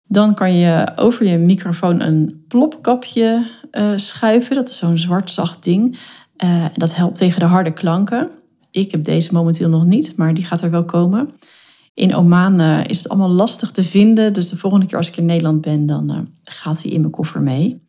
Dan 0.08 0.34
kan 0.34 0.54
je 0.54 0.92
over 0.96 1.26
je 1.26 1.38
microfoon 1.38 2.02
een 2.02 2.44
plopkapje 2.48 3.48
uh, 3.72 3.92
schuiven. 3.96 4.56
Dat 4.56 4.70
is 4.70 4.78
zo'n 4.78 4.98
zwart 4.98 5.32
zacht 5.32 5.64
ding. 5.64 6.00
Uh, 6.44 6.66
dat 6.74 6.96
helpt 6.96 7.18
tegen 7.18 7.40
de 7.40 7.46
harde 7.46 7.74
klanken. 7.74 8.30
Ik 8.72 8.92
heb 8.92 9.04
deze 9.04 9.34
momenteel 9.34 9.70
nog 9.70 9.86
niet, 9.86 10.16
maar 10.18 10.34
die 10.34 10.46
gaat 10.46 10.62
er 10.62 10.72
wel 10.72 10.86
komen. 10.86 11.30
In 11.94 12.16
Oman 12.16 12.62
is 12.62 12.98
het 12.98 13.10
allemaal 13.10 13.30
lastig 13.30 13.72
te 13.72 13.84
vinden. 13.84 14.34
Dus 14.34 14.50
de 14.50 14.58
volgende 14.58 14.86
keer 14.86 14.98
als 14.98 15.08
ik 15.08 15.18
in 15.18 15.26
Nederland 15.26 15.62
ben, 15.62 15.86
dan 15.86 16.30
gaat 16.44 16.82
hij 16.82 16.92
in 16.92 17.00
mijn 17.00 17.12
koffer 17.12 17.42
mee. 17.42 17.88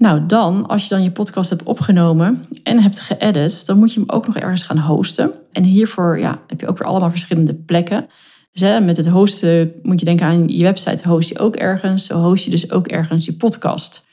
Nou, 0.00 0.26
dan, 0.26 0.66
als 0.66 0.82
je 0.82 0.88
dan 0.88 1.02
je 1.02 1.10
podcast 1.10 1.50
hebt 1.50 1.62
opgenomen 1.62 2.44
en 2.62 2.82
hebt 2.82 3.00
geëdit, 3.00 3.66
dan 3.66 3.78
moet 3.78 3.92
je 3.92 4.00
hem 4.00 4.10
ook 4.10 4.26
nog 4.26 4.36
ergens 4.36 4.62
gaan 4.62 4.78
hosten. 4.78 5.32
En 5.52 5.64
hiervoor 5.64 6.18
ja, 6.18 6.42
heb 6.46 6.60
je 6.60 6.68
ook 6.68 6.78
weer 6.78 6.86
allemaal 6.86 7.10
verschillende 7.10 7.54
plekken. 7.54 8.08
Dus 8.52 8.62
hè, 8.62 8.80
met 8.80 8.96
het 8.96 9.08
hosten 9.08 9.72
moet 9.82 9.98
je 9.98 10.04
denken 10.04 10.26
aan 10.26 10.48
je 10.48 10.62
website 10.62 11.08
host 11.08 11.28
je 11.28 11.38
ook 11.38 11.56
ergens. 11.56 12.04
Zo 12.04 12.20
host 12.20 12.44
je 12.44 12.50
dus 12.50 12.70
ook 12.70 12.86
ergens 12.86 13.24
je 13.24 13.32
podcast. 13.32 14.06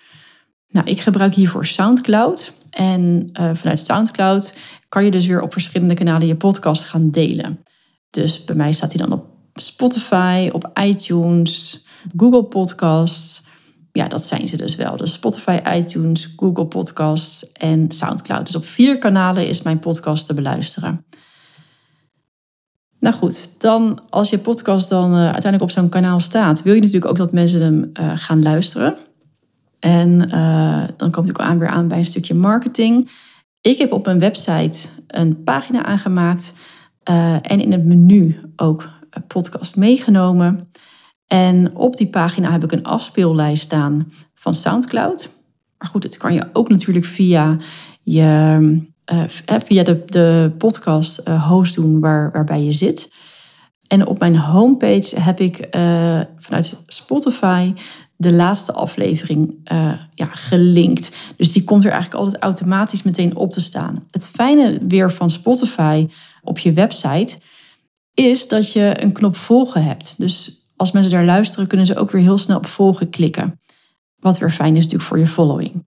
Nou, 0.70 0.88
ik 0.88 1.00
gebruik 1.00 1.34
hiervoor 1.34 1.66
SoundCloud. 1.66 2.52
En 2.70 3.30
uh, 3.34 3.52
vanuit 3.54 3.80
SoundCloud 3.80 4.54
kan 4.90 5.06
je 5.06 5.12
dus 5.12 5.26
weer 5.26 5.42
op 5.42 5.52
verschillende 5.52 5.94
kanalen 5.94 6.28
je 6.28 6.36
podcast 6.36 6.84
gaan 6.84 7.10
delen. 7.10 7.64
Dus 8.10 8.44
bij 8.44 8.56
mij 8.56 8.74
staat 8.74 8.94
hij 8.94 9.08
dan 9.08 9.20
op 9.20 9.26
Spotify, 9.54 10.50
op 10.54 10.72
iTunes, 10.84 11.86
Google 12.18 12.44
Podcasts 12.44 13.46
ja, 13.98 14.08
dat 14.08 14.26
zijn 14.26 14.48
ze 14.48 14.58
dus 14.58 14.76
wel. 14.76 14.98
Dus 14.98 15.14
Spotify, 15.14 15.60
iTunes, 15.74 16.34
Google 16.36 16.66
Podcasts 16.66 17.52
en 17.52 17.92
SoundCloud. 17.92 18.46
Dus 18.46 18.56
op 18.56 18.66
vier 18.66 18.98
kanalen 18.98 19.48
is 19.48 19.62
mijn 19.62 19.80
podcast 19.80 20.26
te 20.26 20.34
beluisteren. 20.34 21.06
Nou 23.00 23.16
goed, 23.16 23.62
dan 23.62 24.00
als 24.10 24.30
je 24.30 24.40
podcast 24.40 24.90
dan 24.90 25.12
uh, 25.12 25.18
uiteindelijk 25.18 25.62
op 25.62 25.72
zo'n 25.72 25.90
kanaal 25.90 26.20
staat, 26.20 26.64
wil 26.64 26.74
je 26.74 26.80
natuurlijk 26.80 27.12
ook 27.12 27.18
dat 27.18 27.32
mensen 27.32 27.62
hem 27.62 27.92
uh, 28.00 28.12
gaan 28.16 28.44
luisteren. 28.44 28.98
En 29.80 30.30
uh, 30.34 30.84
dan 30.98 31.12
komt 31.12 31.30
ik 31.30 31.40
aan 31.40 31.60
weer 31.60 31.70
aan 31.70 31.88
bij 31.88 31.98
een 31.98 32.06
stukje 32.06 32.34
marketing. 32.34 33.10
Ik 33.62 33.78
heb 33.78 33.92
op 33.92 34.06
mijn 34.06 34.20
website 34.20 34.88
een 35.08 35.44
pagina 35.44 35.86
aangemaakt 35.86 36.54
en 37.42 37.60
in 37.60 37.72
het 37.72 37.86
menu 37.86 38.40
ook 38.56 38.90
podcast 39.28 39.76
meegenomen. 39.76 40.72
En 41.28 41.76
op 41.76 41.98
die 41.98 42.08
pagina 42.08 42.52
heb 42.52 42.64
ik 42.64 42.72
een 42.72 42.84
afspeellijst 42.84 43.64
staan 43.64 44.12
van 44.34 44.54
SoundCloud. 44.54 45.30
Maar 45.78 45.90
goed, 45.90 46.04
het 46.04 46.18
kan 46.18 46.34
je 46.34 46.50
ook 46.54 46.70
natuurlijk 46.70 47.06
via, 47.06 47.58
je, 48.02 48.82
uh, 49.14 49.24
via 49.66 49.84
de, 49.84 50.04
de 50.06 50.52
podcast 50.58 51.28
uh, 51.28 51.48
host 51.48 51.76
doen 51.76 52.00
waar, 52.00 52.32
waarbij 52.32 52.64
je 52.64 52.72
zit. 52.72 53.12
En 53.88 54.08
op 54.08 54.20
mijn 54.20 54.38
homepage 54.38 55.20
heb 55.20 55.40
ik 55.40 55.68
vanuit 56.38 56.76
Spotify 56.88 57.74
de 58.16 58.34
laatste 58.34 58.74
aflevering 58.74 59.56
ja, 60.14 60.26
gelinkt. 60.26 61.16
Dus 61.38 61.52
die 61.52 61.64
komt 61.64 61.86
er 61.86 61.92
eigenlijk 61.92 62.24
altijd 62.24 62.44
automatisch 62.44 63.04
meteen 63.04 63.36
op 63.36 63.52
te 63.52 63.62
staan. 63.62 64.06
Het 64.12 64.28
fijne 64.28 64.80
weer 64.88 65.12
van 65.12 65.30
Spotify 65.30 66.08
op 66.42 66.60
je 66.60 66.74
website 66.74 67.38
is 68.14 68.48
dat 68.48 68.72
je 68.72 69.04
een 69.04 69.12
knop 69.12 69.36
volgen 69.36 69.84
hebt. 69.84 70.14
Dus 70.18 70.57
als 70.78 70.92
mensen 70.92 71.12
daar 71.12 71.26
luisteren, 71.26 71.68
kunnen 71.68 71.86
ze 71.86 71.96
ook 71.96 72.12
weer 72.12 72.22
heel 72.22 72.38
snel 72.38 72.58
op 72.58 72.66
volgen 72.66 73.10
klikken. 73.10 73.60
Wat 74.20 74.38
weer 74.38 74.52
fijn 74.52 74.76
is 74.76 74.84
natuurlijk 74.84 75.10
voor 75.10 75.20
je 75.20 75.28
following. 75.28 75.86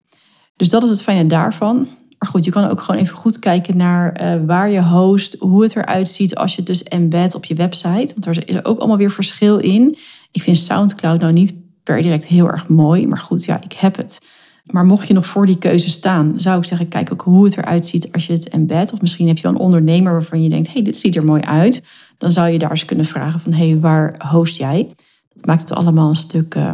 Dus 0.55 0.69
dat 0.69 0.83
is 0.83 0.89
het 0.89 1.03
fijne 1.03 1.25
daarvan. 1.25 1.87
Maar 2.17 2.29
goed, 2.29 2.45
je 2.45 2.51
kan 2.51 2.69
ook 2.69 2.81
gewoon 2.81 3.01
even 3.01 3.15
goed 3.15 3.39
kijken 3.39 3.77
naar 3.77 4.21
uh, 4.21 4.45
waar 4.45 4.69
je 4.69 4.83
host, 4.83 5.35
hoe 5.39 5.63
het 5.63 5.75
eruit 5.75 6.09
ziet 6.09 6.35
als 6.35 6.51
je 6.51 6.57
het 6.57 6.65
dus 6.65 6.83
embed 6.83 7.35
op 7.35 7.45
je 7.45 7.55
website. 7.55 8.13
Want 8.13 8.23
daar 8.23 8.37
is 8.45 8.65
ook 8.65 8.79
allemaal 8.79 8.97
weer 8.97 9.11
verschil 9.11 9.57
in. 9.57 9.97
Ik 10.31 10.41
vind 10.41 10.57
SoundCloud 10.57 11.19
nou 11.19 11.33
niet 11.33 11.53
per 11.83 12.01
direct 12.01 12.27
heel 12.27 12.47
erg 12.47 12.67
mooi, 12.67 13.07
maar 13.07 13.17
goed, 13.17 13.45
ja, 13.45 13.61
ik 13.63 13.73
heb 13.73 13.97
het. 13.97 14.19
Maar 14.65 14.85
mocht 14.85 15.07
je 15.07 15.13
nog 15.13 15.25
voor 15.25 15.45
die 15.45 15.57
keuze 15.57 15.89
staan, 15.89 16.39
zou 16.39 16.57
ik 16.57 16.65
zeggen, 16.65 16.87
kijk 16.87 17.11
ook 17.11 17.21
hoe 17.21 17.45
het 17.45 17.57
eruit 17.57 17.87
ziet 17.87 18.11
als 18.11 18.27
je 18.27 18.33
het 18.33 18.49
embed. 18.49 18.93
Of 18.93 19.01
misschien 19.01 19.27
heb 19.27 19.37
je 19.37 19.43
wel 19.43 19.51
een 19.51 19.57
ondernemer 19.57 20.11
waarvan 20.11 20.43
je 20.43 20.49
denkt, 20.49 20.73
hey, 20.73 20.81
dit 20.81 20.97
ziet 20.97 21.15
er 21.15 21.25
mooi 21.25 21.41
uit 21.41 21.81
dan 22.21 22.31
zou 22.31 22.49
je 22.49 22.59
daar 22.59 22.69
eens 22.69 22.85
kunnen 22.85 23.05
vragen 23.05 23.39
van 23.39 23.53
hey, 23.53 23.79
waar 23.79 24.25
host 24.31 24.57
jij? 24.57 24.93
Dat 25.33 25.45
maakt 25.45 25.61
het 25.61 25.73
allemaal 25.73 26.09
een 26.09 26.15
stuk 26.15 26.55
uh, 26.55 26.73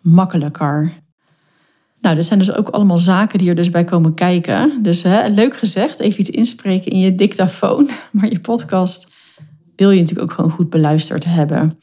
makkelijker. 0.00 0.92
Nou, 2.00 2.14
dit 2.14 2.26
zijn 2.26 2.38
dus 2.38 2.52
ook 2.52 2.68
allemaal 2.68 2.98
zaken 2.98 3.38
die 3.38 3.48
er 3.48 3.54
dus 3.54 3.70
bij 3.70 3.84
komen 3.84 4.14
kijken. 4.14 4.82
Dus 4.82 5.02
hè, 5.02 5.28
leuk 5.28 5.56
gezegd, 5.56 5.98
even 5.98 6.20
iets 6.20 6.30
inspreken 6.30 6.92
in 6.92 6.98
je 6.98 7.14
dictafoon. 7.14 7.90
Maar 8.12 8.30
je 8.30 8.40
podcast 8.40 9.12
wil 9.76 9.90
je 9.90 10.00
natuurlijk 10.00 10.30
ook 10.30 10.36
gewoon 10.36 10.50
goed 10.50 10.70
beluisterd 10.70 11.24
hebben. 11.24 11.78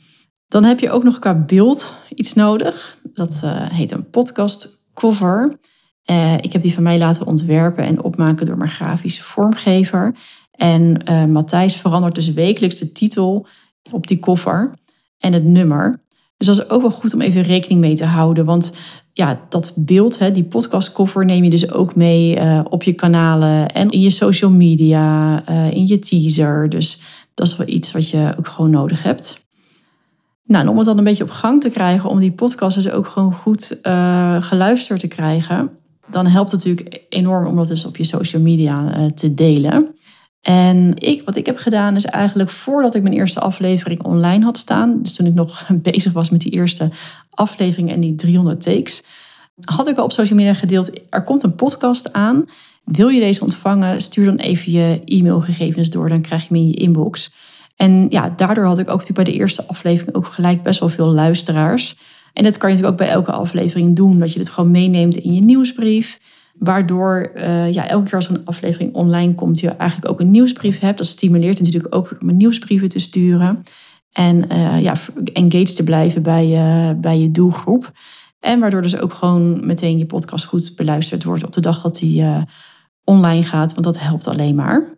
Dan 0.48 0.64
heb 0.64 0.80
je 0.80 0.92
ook 0.92 1.04
nog 1.04 1.20
qua 1.20 1.36
beeld 1.36 1.94
iets 2.16 2.34
nodig. 2.34 2.98
Dat 3.14 3.42
uh, 3.44 3.70
heet 3.70 3.92
een 3.92 4.10
podcast 4.10 4.77
cover. 5.00 5.60
Uh, 6.12 6.34
ik 6.34 6.52
heb 6.52 6.62
die 6.62 6.74
van 6.74 6.84
mij 6.84 6.98
laten 6.98 7.26
ontwerpen 7.26 7.84
en 7.84 8.04
opmaken 8.04 8.46
door 8.46 8.58
mijn 8.58 8.70
grafische 8.70 9.24
vormgever. 9.24 10.16
En 10.52 11.02
uh, 11.10 11.26
Matthijs 11.26 11.76
verandert 11.76 12.16
dus 12.16 12.34
wekelijks 12.34 12.76
de 12.76 12.92
titel 12.92 13.48
op 13.92 14.08
die 14.08 14.20
koffer 14.20 14.74
en 15.18 15.34
het 15.34 15.44
nummer. 15.44 16.02
Dus 16.38 16.48
dat 16.48 16.58
is 16.58 16.70
ook 16.70 16.82
wel 16.82 16.92
goed 16.92 17.14
om 17.14 17.22
even 17.22 17.42
rekening 17.42 17.80
mee 17.80 17.96
te 17.96 18.06
houden. 18.06 18.46
Want 18.46 18.72
ja, 19.14 19.46
dat 19.50 19.74
beeld, 19.76 20.20
hè, 20.20 20.32
die 20.32 20.44
podcastkoffer, 20.44 21.26
neem 21.26 21.44
je 21.44 21.50
dus 21.50 21.72
ook 21.72 21.96
mee 21.96 22.36
uh, 22.36 22.66
op 22.70 22.84
je 22.84 22.94
kanalen 22.94 23.68
en 23.68 23.90
in 23.90 24.00
je 24.00 24.10
social 24.10 24.52
media, 24.52 25.48
in 25.70 25.88
je 25.88 26.00
teaser. 26.00 26.70
Dus 26.70 27.00
dat 27.34 27.48
is 27.48 27.58
wel 27.58 27.68
iets 27.68 27.92
wat 27.92 28.10
je 28.10 28.34
ook 28.38 28.48
gewoon 28.48 28.70
nodig 28.70 29.04
hebt. 29.04 29.47
Nou, 30.48 30.68
om 30.68 30.78
het 30.78 30.86
dan 30.86 30.98
een 30.98 31.04
beetje 31.04 31.24
op 31.24 31.30
gang 31.30 31.62
te 31.62 31.70
krijgen, 31.70 32.10
om 32.10 32.20
die 32.20 32.32
podcast 32.32 32.76
dus 32.76 32.90
ook 32.90 33.08
gewoon 33.08 33.34
goed 33.34 33.80
geluisterd 34.40 35.00
te 35.00 35.08
krijgen, 35.08 35.70
dan 36.10 36.28
helpt 36.28 36.52
het 36.52 36.66
natuurlijk 36.66 37.06
enorm 37.10 37.46
om 37.46 37.56
dat 37.56 37.68
dus 37.68 37.86
op 37.86 37.98
je 37.98 38.04
social 38.04 38.42
media 38.42 39.10
te 39.16 39.34
delen. 39.34 39.96
En 40.48 40.94
ik, 40.96 41.22
wat 41.26 41.36
ik 41.36 41.46
heb 41.46 41.58
gedaan 41.58 41.96
is 41.96 42.06
eigenlijk 42.06 42.50
voordat 42.50 42.96
ik 42.96 43.02
mijn 43.02 43.16
eerste 43.16 43.40
aflevering 43.40 44.04
online 44.04 44.46
had 44.46 44.58
staan, 44.58 45.02
dus 45.02 45.16
toen 45.16 45.26
ik 45.26 45.34
nog 45.34 45.68
bezig 45.92 46.14
was 46.14 46.30
met 46.30 46.42
die 46.42 46.52
eerste 46.52 46.90
aflevering 47.30 47.92
en 47.92 48.00
die 48.00 48.16
300 48.16 48.62
takes, 48.62 49.04
had 49.66 49.88
ik 49.88 49.98
al 49.98 50.04
op 50.04 50.12
social 50.12 50.38
media 50.38 50.54
gedeeld, 50.54 51.00
er 51.10 51.24
komt 51.24 51.44
een 51.44 51.56
podcast 51.56 52.14
aan. 52.14 52.46
Wil 52.84 53.08
je 53.08 53.20
deze 53.20 53.44
ontvangen, 53.44 54.02
stuur 54.02 54.26
dan 54.26 54.36
even 54.36 54.72
je 54.72 55.02
e-mailgegevens 55.06 55.90
door, 55.90 56.10
dan 56.10 56.22
krijg 56.22 56.42
je 56.42 56.48
hem 56.48 56.58
in 56.58 56.68
je 56.68 56.76
inbox. 56.76 57.32
En 57.78 58.06
ja, 58.10 58.34
daardoor 58.36 58.66
had 58.66 58.80
ik 58.80 58.90
ook 58.90 59.14
bij 59.14 59.24
de 59.24 59.34
eerste 59.34 59.68
aflevering 59.68 60.16
ook 60.16 60.28
gelijk 60.28 60.64
best 60.64 60.80
wel 60.80 60.90
veel 60.90 61.08
luisteraars. 61.08 61.96
En 62.34 62.44
dat 62.44 62.58
kan 62.58 62.70
je 62.70 62.76
natuurlijk 62.76 63.02
ook 63.02 63.08
bij 63.08 63.16
elke 63.16 63.32
aflevering 63.32 63.96
doen, 63.96 64.20
dat 64.20 64.34
je 64.34 64.40
het 64.40 64.50
gewoon 64.50 64.72
meeneemt 64.72 65.16
in 65.16 65.34
je 65.34 65.42
nieuwsbrief. 65.42 66.20
Waardoor 66.54 67.32
uh, 67.36 67.74
ja, 67.74 67.88
elke 67.88 68.06
keer 68.06 68.16
als 68.16 68.30
een 68.30 68.46
aflevering 68.46 68.94
online 68.94 69.36
komt, 69.36 69.60
je 69.60 69.70
eigenlijk 69.70 70.12
ook 70.12 70.20
een 70.20 70.32
nieuwsbrief 70.32 70.80
hebt. 70.80 70.98
Dat 70.98 71.08
stimuleert 71.08 71.62
natuurlijk 71.62 71.96
ook 71.96 72.18
om 72.20 72.38
nieuwsbrieven 72.38 72.90
te 72.90 73.00
sturen. 73.00 73.64
En 74.12 74.52
uh, 74.52 74.82
ja, 74.82 74.96
engaged 75.34 75.76
te 75.76 75.84
blijven 75.84 76.22
bij, 76.22 76.48
uh, 76.48 77.00
bij 77.00 77.20
je 77.20 77.32
doelgroep. 77.32 77.92
En 78.40 78.60
waardoor 78.60 78.82
dus 78.82 79.00
ook 79.00 79.14
gewoon 79.14 79.66
meteen 79.66 79.98
je 79.98 80.06
podcast 80.06 80.46
goed 80.46 80.76
beluisterd 80.76 81.24
wordt 81.24 81.44
op 81.44 81.54
de 81.54 81.62
dag 81.62 81.82
dat 81.82 81.96
die 81.96 82.24
online 83.04 83.44
gaat. 83.44 83.74
Want 83.74 83.86
dat 83.86 84.00
helpt 84.00 84.28
alleen 84.28 84.56
maar. 84.56 84.97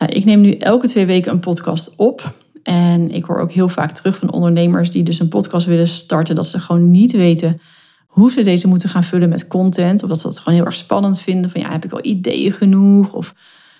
Nou, 0.00 0.12
ik 0.12 0.24
neem 0.24 0.40
nu 0.40 0.50
elke 0.50 0.88
twee 0.88 1.06
weken 1.06 1.32
een 1.32 1.40
podcast 1.40 1.96
op. 1.96 2.34
En 2.62 3.10
ik 3.10 3.24
hoor 3.24 3.40
ook 3.40 3.52
heel 3.52 3.68
vaak 3.68 3.90
terug 3.90 4.18
van 4.18 4.32
ondernemers 4.32 4.90
die 4.90 5.02
dus 5.02 5.20
een 5.20 5.28
podcast 5.28 5.66
willen 5.66 5.88
starten. 5.88 6.34
Dat 6.34 6.46
ze 6.46 6.58
gewoon 6.58 6.90
niet 6.90 7.12
weten 7.12 7.60
hoe 8.06 8.30
ze 8.30 8.42
deze 8.42 8.68
moeten 8.68 8.88
gaan 8.88 9.04
vullen 9.04 9.28
met 9.28 9.46
content. 9.46 10.02
Of 10.02 10.08
dat 10.08 10.20
ze 10.20 10.26
dat 10.26 10.38
gewoon 10.38 10.58
heel 10.58 10.66
erg 10.66 10.76
spannend 10.76 11.20
vinden. 11.20 11.50
Van 11.50 11.60
ja, 11.60 11.70
heb 11.70 11.84
ik 11.84 11.90
wel 11.90 12.04
ideeën 12.04 12.52
genoeg? 12.52 13.12
Of 13.12 13.34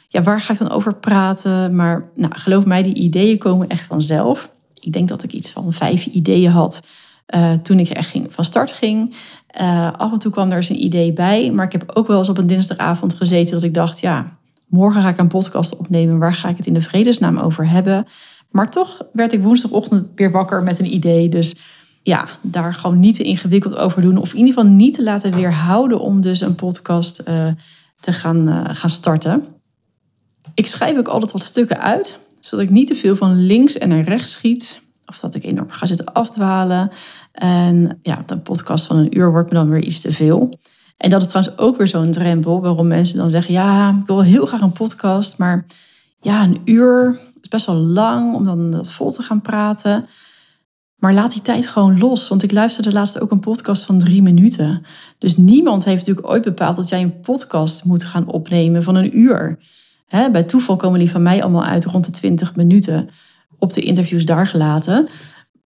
ja, 0.08 0.22
waar 0.22 0.40
ga 0.40 0.52
ik 0.52 0.58
dan 0.58 0.70
over 0.70 0.94
praten? 0.94 1.74
Maar 1.74 2.10
nou, 2.14 2.32
geloof 2.36 2.64
mij, 2.64 2.82
die 2.82 2.94
ideeën 2.94 3.38
komen 3.38 3.68
echt 3.68 3.84
vanzelf. 3.84 4.50
Ik 4.80 4.92
denk 4.92 5.08
dat 5.08 5.22
ik 5.22 5.32
iets 5.32 5.50
van 5.50 5.72
vijf 5.72 6.06
ideeën 6.06 6.50
had 6.50 6.82
uh, 7.34 7.52
toen 7.52 7.78
ik 7.78 7.88
echt 7.88 8.10
ging, 8.10 8.26
van 8.32 8.44
start 8.44 8.72
ging. 8.72 9.14
Uh, 9.60 9.92
af 9.92 10.12
en 10.12 10.18
toe 10.18 10.32
kwam 10.32 10.50
er 10.50 10.56
eens 10.56 10.68
een 10.68 10.84
idee 10.84 11.12
bij. 11.12 11.50
Maar 11.50 11.64
ik 11.64 11.72
heb 11.72 11.90
ook 11.94 12.06
wel 12.06 12.18
eens 12.18 12.28
op 12.28 12.38
een 12.38 12.46
dinsdagavond 12.46 13.12
gezeten 13.12 13.52
dat 13.52 13.62
ik 13.62 13.74
dacht, 13.74 14.00
ja, 14.00 14.38
morgen 14.70 15.02
ga 15.02 15.08
ik 15.08 15.18
een 15.18 15.28
podcast 15.28 15.76
opnemen. 15.76 16.18
Waar 16.18 16.34
ga 16.34 16.48
ik 16.48 16.56
het 16.56 16.66
in 16.66 16.74
de 16.74 16.82
vredesnaam 16.82 17.38
over 17.38 17.68
hebben? 17.68 18.06
Maar 18.50 18.70
toch 18.70 19.02
werd 19.12 19.32
ik 19.32 19.42
woensdagochtend 19.42 20.06
weer 20.14 20.30
wakker 20.30 20.62
met 20.62 20.78
een 20.78 20.94
idee. 20.94 21.28
Dus 21.28 21.56
ja, 22.02 22.28
daar 22.40 22.74
gewoon 22.74 23.00
niet 23.00 23.16
te 23.16 23.22
ingewikkeld 23.22 23.76
over 23.76 24.02
doen. 24.02 24.16
Of 24.16 24.32
in 24.32 24.38
ieder 24.38 24.54
geval 24.54 24.70
niet 24.70 24.94
te 24.94 25.02
laten 25.02 25.34
weerhouden 25.34 26.00
om 26.00 26.20
dus 26.20 26.40
een 26.40 26.54
podcast 26.54 27.22
uh, 27.28 27.46
te 28.00 28.12
gaan, 28.12 28.48
uh, 28.48 28.64
gaan 28.64 28.90
starten. 28.90 29.44
Ik 30.54 30.66
schrijf 30.66 30.98
ook 30.98 31.08
altijd 31.08 31.32
wat 31.32 31.42
stukken 31.42 31.80
uit, 31.80 32.18
zodat 32.40 32.66
ik 32.66 32.70
niet 32.70 32.86
te 32.86 32.94
veel 32.94 33.16
van 33.16 33.34
links 33.46 33.78
en 33.78 33.88
naar 33.88 34.02
rechts 34.02 34.32
schiet. 34.32 34.80
Of 35.06 35.18
dat 35.18 35.34
ik 35.34 35.44
enorm 35.44 35.70
ga 35.70 35.86
zitten 35.86 36.12
afdwalen. 36.12 36.90
En 37.32 37.98
ja, 38.02 38.22
een 38.26 38.42
podcast 38.42 38.86
van 38.86 38.96
een 38.96 39.18
uur 39.18 39.30
wordt 39.30 39.50
me 39.50 39.56
dan 39.56 39.70
weer 39.70 39.84
iets 39.84 40.00
te 40.00 40.12
veel. 40.12 40.58
En 41.00 41.10
dat 41.10 41.22
is 41.22 41.28
trouwens 41.28 41.58
ook 41.58 41.76
weer 41.76 41.88
zo'n 41.88 42.10
drempel 42.10 42.60
waarom 42.60 42.86
mensen 42.86 43.16
dan 43.16 43.30
zeggen: 43.30 43.52
Ja, 43.52 43.96
ik 44.00 44.06
wil 44.06 44.22
heel 44.22 44.46
graag 44.46 44.60
een 44.60 44.72
podcast, 44.72 45.38
maar 45.38 45.66
ja, 46.20 46.42
een 46.42 46.60
uur 46.64 47.18
is 47.42 47.48
best 47.48 47.66
wel 47.66 47.74
lang 47.74 48.34
om 48.34 48.44
dan 48.44 48.70
dat 48.70 48.92
vol 48.92 49.10
te 49.10 49.22
gaan 49.22 49.40
praten. 49.40 50.06
Maar 50.96 51.14
laat 51.14 51.32
die 51.32 51.42
tijd 51.42 51.66
gewoon 51.66 51.98
los. 51.98 52.28
Want 52.28 52.42
ik 52.42 52.52
luisterde 52.52 52.92
laatst 52.92 53.20
ook 53.20 53.30
een 53.30 53.40
podcast 53.40 53.84
van 53.84 53.98
drie 53.98 54.22
minuten. 54.22 54.84
Dus 55.18 55.36
niemand 55.36 55.84
heeft 55.84 55.98
natuurlijk 55.98 56.28
ooit 56.28 56.42
bepaald 56.42 56.76
dat 56.76 56.88
jij 56.88 57.02
een 57.02 57.20
podcast 57.20 57.84
moet 57.84 58.04
gaan 58.04 58.26
opnemen 58.26 58.82
van 58.82 58.94
een 58.94 59.18
uur. 59.18 59.58
bij 60.32 60.42
toeval 60.42 60.76
komen 60.76 60.98
die 60.98 61.10
van 61.10 61.22
mij 61.22 61.42
allemaal 61.42 61.64
uit 61.64 61.84
rond 61.84 62.04
de 62.04 62.10
20 62.10 62.56
minuten. 62.56 63.08
Op 63.58 63.72
de 63.72 63.80
interviews 63.80 64.24
daar 64.24 64.46
gelaten. 64.46 65.08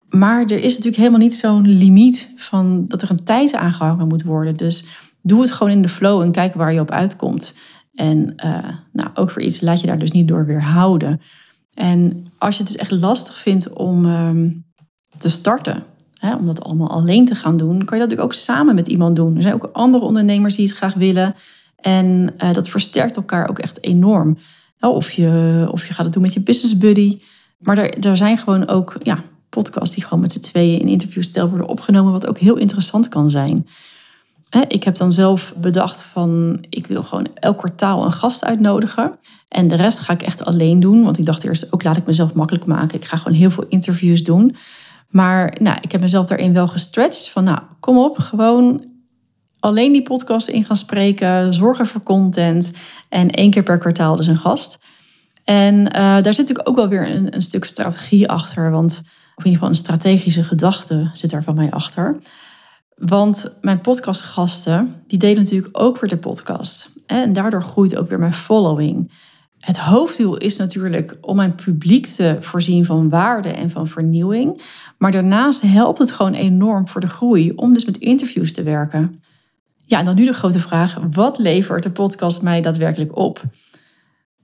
Maar 0.09 0.41
er 0.41 0.63
is 0.63 0.71
natuurlijk 0.71 0.97
helemaal 0.97 1.19
niet 1.19 1.35
zo'n 1.35 1.67
limiet 1.67 2.33
van 2.35 2.85
dat 2.87 3.01
er 3.01 3.09
een 3.09 3.23
tijd 3.23 3.53
aangehangen 3.53 4.07
moet 4.07 4.23
worden. 4.23 4.55
Dus 4.55 4.85
doe 5.23 5.41
het 5.41 5.51
gewoon 5.51 5.71
in 5.71 5.81
de 5.81 5.89
flow 5.89 6.21
en 6.21 6.31
kijk 6.31 6.53
waar 6.53 6.73
je 6.73 6.79
op 6.79 6.91
uitkomt. 6.91 7.53
En 7.93 8.33
uh, 8.45 8.69
nou, 8.91 9.09
ook 9.13 9.29
voor 9.29 9.41
iets 9.41 9.61
laat 9.61 9.81
je 9.81 9.87
daar 9.87 9.99
dus 9.99 10.11
niet 10.11 10.27
door 10.27 10.45
weerhouden. 10.45 11.21
En 11.73 12.25
als 12.37 12.57
je 12.57 12.63
het 12.63 12.71
dus 12.71 12.81
echt 12.81 12.91
lastig 12.91 13.37
vindt 13.37 13.73
om 13.73 14.05
ehm, 14.05 14.49
te 15.17 15.29
starten, 15.29 15.83
hè, 16.13 16.35
om 16.35 16.45
dat 16.45 16.63
allemaal 16.63 16.89
alleen 16.89 17.25
te 17.25 17.35
gaan 17.35 17.57
doen, 17.57 17.67
kan 17.67 17.77
je 17.77 18.03
dat 18.03 18.09
natuurlijk 18.09 18.21
ook 18.21 18.33
samen 18.33 18.75
met 18.75 18.87
iemand 18.87 19.15
doen. 19.15 19.35
Er 19.35 19.41
zijn 19.41 19.53
ook 19.53 19.69
andere 19.73 20.03
ondernemers 20.03 20.55
die 20.55 20.67
het 20.67 20.75
graag 20.75 20.93
willen. 20.93 21.35
En 21.75 22.33
uh, 22.43 22.53
dat 22.53 22.67
versterkt 22.67 23.15
elkaar 23.15 23.49
ook 23.49 23.59
echt 23.59 23.83
enorm. 23.83 24.37
Of 24.79 25.11
je, 25.11 25.67
of 25.71 25.85
je 25.85 25.93
gaat 25.93 26.05
het 26.05 26.13
doen 26.13 26.21
met 26.21 26.33
je 26.33 26.43
business 26.43 26.77
buddy. 26.77 27.19
Maar 27.59 27.77
er, 27.77 28.07
er 28.07 28.17
zijn 28.17 28.37
gewoon 28.37 28.67
ook 28.67 28.95
ja, 29.01 29.23
podcasts 29.49 29.95
die 29.95 30.03
gewoon 30.03 30.19
met 30.19 30.31
z'n 30.31 30.39
tweeën 30.39 30.79
in 30.79 30.87
interviewstijl 30.87 31.49
worden 31.49 31.67
opgenomen, 31.67 32.11
wat 32.11 32.27
ook 32.27 32.37
heel 32.37 32.57
interessant 32.57 33.07
kan 33.07 33.31
zijn. 33.31 33.67
Ik 34.67 34.83
heb 34.83 34.95
dan 34.95 35.13
zelf 35.13 35.53
bedacht 35.57 36.03
van 36.03 36.63
ik 36.69 36.87
wil 36.87 37.03
gewoon 37.03 37.27
elk 37.33 37.57
kwartaal 37.57 38.05
een 38.05 38.11
gast 38.11 38.45
uitnodigen. 38.45 39.19
En 39.47 39.67
de 39.67 39.75
rest 39.75 39.99
ga 39.99 40.13
ik 40.13 40.21
echt 40.21 40.45
alleen 40.45 40.79
doen. 40.79 41.03
Want 41.03 41.17
ik 41.17 41.25
dacht 41.25 41.43
eerst 41.43 41.73
ook 41.73 41.83
laat 41.83 41.97
ik 41.97 42.05
mezelf 42.05 42.33
makkelijk 42.33 42.65
maken. 42.65 42.95
Ik 42.95 43.05
ga 43.05 43.17
gewoon 43.17 43.37
heel 43.37 43.51
veel 43.51 43.65
interviews 43.69 44.23
doen. 44.23 44.55
Maar 45.09 45.57
nou, 45.61 45.77
ik 45.81 45.91
heb 45.91 46.01
mezelf 46.01 46.27
daarin 46.27 46.53
wel 46.53 46.67
gestretched. 46.67 47.29
Van 47.29 47.43
nou, 47.43 47.59
kom 47.79 47.97
op, 47.97 48.17
gewoon 48.17 48.85
alleen 49.59 49.91
die 49.91 50.03
podcast 50.03 50.47
in 50.47 50.63
gaan 50.63 50.77
spreken. 50.77 51.53
Zorgen 51.53 51.85
voor 51.85 52.03
content. 52.03 52.71
En 53.09 53.29
één 53.29 53.51
keer 53.51 53.63
per 53.63 53.77
kwartaal 53.77 54.15
dus 54.15 54.27
een 54.27 54.37
gast. 54.37 54.77
En 55.43 55.75
uh, 55.75 55.93
daar 55.93 56.23
zit 56.23 56.37
natuurlijk 56.37 56.69
ook 56.69 56.75
wel 56.75 56.87
weer 56.87 57.09
een, 57.09 57.35
een 57.35 57.41
stuk 57.41 57.65
strategie 57.65 58.29
achter. 58.29 58.71
Want, 58.71 58.91
of 59.35 59.43
in 59.43 59.51
ieder 59.51 59.53
geval 59.53 59.69
een 59.69 59.75
strategische 59.75 60.43
gedachte 60.43 61.09
zit 61.13 61.29
daar 61.29 61.43
van 61.43 61.55
mij 61.55 61.71
achter. 61.71 62.19
Want 63.05 63.57
mijn 63.61 63.81
podcastgasten, 63.81 65.03
die 65.07 65.19
delen 65.19 65.43
natuurlijk 65.43 65.79
ook 65.81 65.99
weer 65.99 66.09
de 66.09 66.17
podcast. 66.17 66.89
En 67.05 67.33
daardoor 67.33 67.63
groeit 67.63 67.97
ook 67.97 68.09
weer 68.09 68.19
mijn 68.19 68.33
following. 68.33 69.11
Het 69.59 69.77
hoofddoel 69.77 70.37
is 70.37 70.57
natuurlijk 70.57 71.17
om 71.21 71.35
mijn 71.35 71.55
publiek 71.55 72.05
te 72.05 72.37
voorzien 72.39 72.85
van 72.85 73.09
waarde 73.09 73.49
en 73.49 73.71
van 73.71 73.87
vernieuwing. 73.87 74.61
Maar 74.97 75.11
daarnaast 75.11 75.61
helpt 75.61 75.97
het 75.97 76.11
gewoon 76.11 76.33
enorm 76.33 76.87
voor 76.87 77.01
de 77.01 77.07
groei 77.07 77.51
om 77.55 77.73
dus 77.73 77.85
met 77.85 77.97
interviews 77.97 78.53
te 78.53 78.63
werken. 78.63 79.23
Ja, 79.85 79.99
en 79.99 80.05
dan 80.05 80.15
nu 80.15 80.25
de 80.25 80.33
grote 80.33 80.59
vraag: 80.59 80.99
wat 81.11 81.37
levert 81.37 81.83
de 81.83 81.91
podcast 81.91 82.41
mij 82.41 82.61
daadwerkelijk 82.61 83.17
op? 83.17 83.41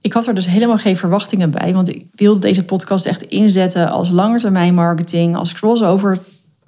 Ik 0.00 0.12
had 0.12 0.26
er 0.26 0.34
dus 0.34 0.46
helemaal 0.46 0.78
geen 0.78 0.96
verwachtingen 0.96 1.50
bij, 1.50 1.72
want 1.72 1.88
ik 1.88 2.06
wilde 2.14 2.40
deze 2.40 2.64
podcast 2.64 3.06
echt 3.06 3.22
inzetten 3.22 3.90
als 3.90 4.10
langetermijn 4.10 4.74
marketing, 4.74 5.36
als 5.36 5.52
crossover 5.52 6.18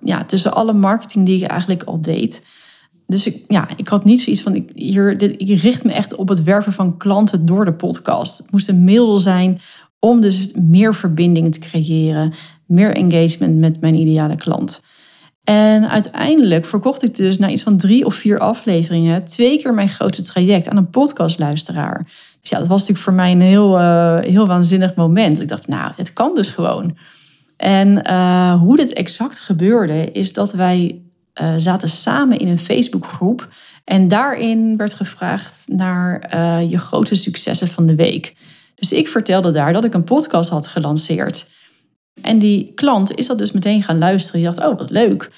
ja, 0.03 0.25
tussen 0.25 0.53
alle 0.53 0.73
marketing 0.73 1.27
die 1.27 1.43
ik 1.43 1.51
eigenlijk 1.51 1.83
al 1.83 2.01
deed. 2.01 2.43
Dus 3.07 3.27
ik, 3.27 3.45
ja, 3.49 3.69
ik 3.77 3.89
had 3.89 4.05
niet 4.05 4.21
zoiets 4.21 4.43
van, 4.43 4.55
ik, 4.55 4.71
hier, 4.75 5.19
dit, 5.19 5.35
ik 5.41 5.61
richt 5.61 5.85
me 5.85 5.93
echt 5.93 6.15
op 6.15 6.29
het 6.29 6.43
werven 6.43 6.73
van 6.73 6.97
klanten 6.97 7.47
door 7.47 7.65
de 7.65 7.75
podcast. 7.75 8.39
Het 8.39 8.51
moest 8.51 8.69
een 8.69 8.85
middel 8.85 9.19
zijn 9.19 9.61
om 9.99 10.21
dus 10.21 10.53
meer 10.55 10.95
verbinding 10.95 11.53
te 11.53 11.59
creëren, 11.59 12.33
meer 12.67 12.97
engagement 12.97 13.59
met 13.59 13.81
mijn 13.81 13.95
ideale 13.95 14.37
klant. 14.37 14.83
En 15.45 15.89
uiteindelijk 15.89 16.65
verkocht 16.65 17.03
ik 17.03 17.15
dus 17.15 17.39
na 17.39 17.49
iets 17.49 17.63
van 17.63 17.77
drie 17.77 18.05
of 18.05 18.15
vier 18.15 18.39
afleveringen 18.39 19.25
twee 19.25 19.59
keer 19.59 19.75
mijn 19.75 19.89
grootste 19.89 20.23
traject 20.23 20.69
aan 20.69 20.77
een 20.77 20.91
podcastluisteraar. 20.91 22.05
Dus 22.41 22.51
ja, 22.51 22.59
dat 22.59 22.69
was 22.69 22.81
natuurlijk 22.81 23.05
voor 23.05 23.13
mij 23.13 23.33
een 23.33 23.41
heel, 23.41 23.81
uh, 23.81 24.19
heel 24.19 24.47
waanzinnig 24.47 24.95
moment. 24.95 25.41
Ik 25.41 25.49
dacht, 25.49 25.69
nou, 25.69 25.93
het 25.97 26.13
kan 26.13 26.35
dus 26.35 26.51
gewoon. 26.51 26.97
En 27.63 28.03
uh, 28.11 28.61
hoe 28.61 28.77
dit 28.77 28.93
exact 28.93 29.39
gebeurde, 29.39 30.13
is 30.13 30.33
dat 30.33 30.53
wij 30.53 31.03
uh, 31.43 31.55
zaten 31.57 31.89
samen 31.89 32.39
in 32.39 32.49
een 32.49 32.59
Facebookgroep. 32.59 33.49
En 33.85 34.09
daarin 34.09 34.77
werd 34.77 34.95
gevraagd 34.95 35.65
naar 35.67 36.33
uh, 36.35 36.71
je 36.71 36.79
grote 36.79 37.15
successen 37.15 37.69
van 37.69 37.87
de 37.87 37.95
week. 37.95 38.37
Dus 38.75 38.93
ik 38.93 39.09
vertelde 39.09 39.51
daar 39.51 39.73
dat 39.73 39.85
ik 39.85 39.95
een 39.95 40.05
podcast 40.05 40.51
had 40.51 40.67
gelanceerd. 40.67 41.51
En 42.23 42.39
die 42.39 42.73
klant 42.75 43.15
is 43.15 43.27
dat 43.27 43.39
dus 43.39 43.53
meteen 43.53 43.83
gaan 43.83 43.99
luisteren. 43.99 44.41
Die 44.41 44.51
dacht, 44.51 44.69
oh 44.69 44.79
wat 44.79 44.91
leuk. 44.91 45.31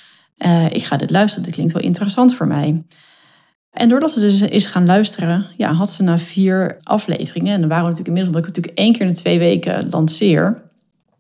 ik 0.71 0.85
ga 0.85 0.97
dit 0.97 1.11
luisteren, 1.11 1.45
dit 1.45 1.55
klinkt 1.55 1.73
wel 1.73 1.83
interessant 1.83 2.35
voor 2.35 2.47
mij. 2.47 2.85
En 3.71 3.89
doordat 3.89 4.13
ze 4.13 4.21
dus 4.21 4.41
is 4.41 4.67
gaan 4.67 4.87
luisteren, 4.87 5.47
ja, 5.57 5.73
had 5.73 5.91
ze 5.91 6.03
na 6.03 6.19
vier 6.19 6.79
afleveringen... 6.83 7.55
en 7.55 7.61
dan 7.61 7.69
waren 7.69 7.85
we 7.85 7.91
natuurlijk 7.91 8.19
inmiddels, 8.19 8.37
omdat 8.37 8.49
ik 8.49 8.57
natuurlijk 8.57 8.79
één 8.79 8.93
keer 8.93 9.07
in 9.07 9.13
de 9.13 9.21
twee 9.21 9.39
weken 9.39 9.89
lanceer 9.91 10.73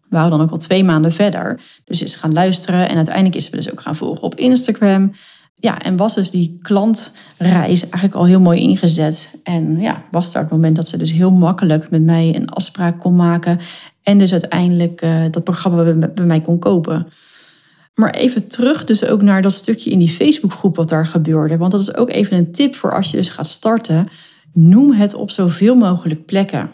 we 0.08 0.16
waren 0.16 0.30
dan 0.30 0.40
ook 0.40 0.50
al 0.50 0.56
twee 0.56 0.84
maanden 0.84 1.12
verder. 1.12 1.60
Dus 1.84 2.02
is 2.02 2.14
gaan 2.14 2.32
luisteren 2.32 2.88
en 2.88 2.96
uiteindelijk 2.96 3.34
is 3.34 3.44
ze 3.44 3.50
dus 3.50 3.72
ook 3.72 3.80
gaan 3.80 3.96
volgen 3.96 4.22
op 4.22 4.34
Instagram. 4.34 5.12
Ja, 5.54 5.78
en 5.78 5.96
was 5.96 6.14
dus 6.14 6.30
die 6.30 6.58
klantreis 6.62 7.82
eigenlijk 7.82 8.14
al 8.14 8.26
heel 8.26 8.40
mooi 8.40 8.60
ingezet. 8.60 9.30
En 9.42 9.80
ja, 9.80 10.02
was 10.10 10.32
daar 10.32 10.42
het 10.42 10.50
moment 10.50 10.76
dat 10.76 10.88
ze 10.88 10.96
dus 10.96 11.12
heel 11.12 11.30
makkelijk 11.30 11.90
met 11.90 12.02
mij 12.02 12.34
een 12.34 12.48
afspraak 12.48 13.00
kon 13.00 13.16
maken. 13.16 13.58
En 14.02 14.18
dus 14.18 14.32
uiteindelijk 14.32 15.02
uh, 15.02 15.24
dat 15.30 15.44
programma 15.44 16.08
bij 16.08 16.24
mij 16.24 16.40
kon 16.40 16.58
kopen. 16.58 17.06
Maar 17.94 18.10
even 18.10 18.48
terug 18.48 18.84
dus 18.84 19.04
ook 19.04 19.22
naar 19.22 19.42
dat 19.42 19.52
stukje 19.52 19.90
in 19.90 19.98
die 19.98 20.08
Facebookgroep 20.08 20.76
wat 20.76 20.88
daar 20.88 21.06
gebeurde. 21.06 21.56
Want 21.56 21.72
dat 21.72 21.80
is 21.80 21.94
ook 21.94 22.10
even 22.10 22.36
een 22.36 22.52
tip 22.52 22.74
voor 22.74 22.94
als 22.94 23.10
je 23.10 23.16
dus 23.16 23.28
gaat 23.28 23.46
starten. 23.46 24.08
Noem 24.52 24.92
het 24.92 25.14
op 25.14 25.30
zoveel 25.30 25.74
mogelijk 25.74 26.26
plekken. 26.26 26.70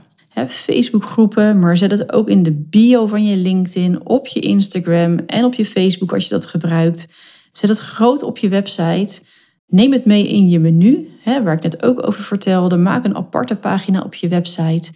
Facebookgroepen, 0.48 1.58
maar 1.58 1.76
zet 1.76 1.90
het 1.90 2.12
ook 2.12 2.28
in 2.28 2.42
de 2.42 2.52
bio 2.52 3.06
van 3.06 3.24
je 3.24 3.36
LinkedIn, 3.36 4.06
op 4.06 4.26
je 4.26 4.40
Instagram 4.40 5.18
en 5.26 5.44
op 5.44 5.54
je 5.54 5.66
Facebook 5.66 6.12
als 6.12 6.24
je 6.24 6.30
dat 6.30 6.44
gebruikt. 6.44 7.08
Zet 7.52 7.68
het 7.68 7.78
groot 7.78 8.22
op 8.22 8.38
je 8.38 8.48
website. 8.48 9.20
Neem 9.66 9.92
het 9.92 10.04
mee 10.04 10.28
in 10.28 10.48
je 10.48 10.58
menu, 10.58 11.08
hè, 11.22 11.42
waar 11.42 11.54
ik 11.54 11.62
net 11.62 11.82
ook 11.82 12.06
over 12.06 12.22
vertelde. 12.22 12.76
Maak 12.76 13.04
een 13.04 13.16
aparte 13.16 13.56
pagina 13.56 14.02
op 14.02 14.14
je 14.14 14.28
website. 14.28 14.90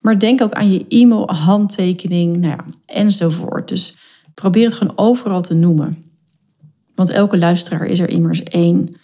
Maar 0.00 0.18
denk 0.18 0.42
ook 0.42 0.52
aan 0.52 0.72
je 0.72 0.84
e-mail, 0.88 1.28
handtekening, 1.28 2.36
nou 2.36 2.52
ja, 2.52 2.64
enzovoort. 2.86 3.68
Dus 3.68 3.96
probeer 4.34 4.64
het 4.64 4.74
gewoon 4.74 4.98
overal 4.98 5.42
te 5.42 5.54
noemen. 5.54 6.04
Want 6.94 7.10
elke 7.10 7.38
luisteraar 7.38 7.86
is 7.86 7.98
er 7.98 8.08
immers 8.08 8.42
één. 8.42 8.99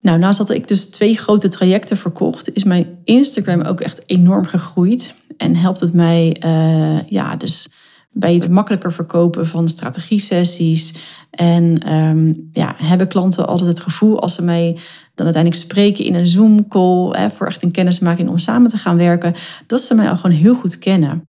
Nou, 0.00 0.18
naast 0.18 0.38
dat 0.38 0.50
ik 0.50 0.68
dus 0.68 0.90
twee 0.90 1.16
grote 1.16 1.48
trajecten 1.48 1.96
verkocht, 1.96 2.54
is 2.54 2.64
mijn 2.64 2.98
Instagram 3.04 3.60
ook 3.60 3.80
echt 3.80 4.02
enorm 4.06 4.46
gegroeid. 4.46 5.14
En 5.36 5.56
helpt 5.56 5.80
het 5.80 5.92
mij, 5.92 6.42
uh, 6.44 7.08
ja, 7.08 7.36
dus 7.36 7.68
bij 8.10 8.34
het 8.34 8.50
makkelijker 8.50 8.92
verkopen 8.92 9.46
van 9.46 9.68
strategie-sessies. 9.68 10.94
En 11.30 11.94
um, 11.94 12.48
ja, 12.52 12.74
hebben 12.76 13.08
klanten 13.08 13.46
altijd 13.46 13.68
het 13.68 13.80
gevoel 13.80 14.20
als 14.20 14.34
ze 14.34 14.42
mij 14.42 14.72
dan 15.14 15.26
uiteindelijk 15.26 15.64
spreken 15.64 16.04
in 16.04 16.14
een 16.14 16.26
Zoom-call 16.26 17.30
voor 17.30 17.46
echt 17.46 17.62
een 17.62 17.70
kennismaking 17.70 18.28
om 18.28 18.38
samen 18.38 18.70
te 18.70 18.76
gaan 18.76 18.96
werken, 18.96 19.34
dat 19.66 19.80
ze 19.80 19.94
mij 19.94 20.10
al 20.10 20.16
gewoon 20.16 20.36
heel 20.36 20.54
goed 20.54 20.78
kennen. 20.78 21.28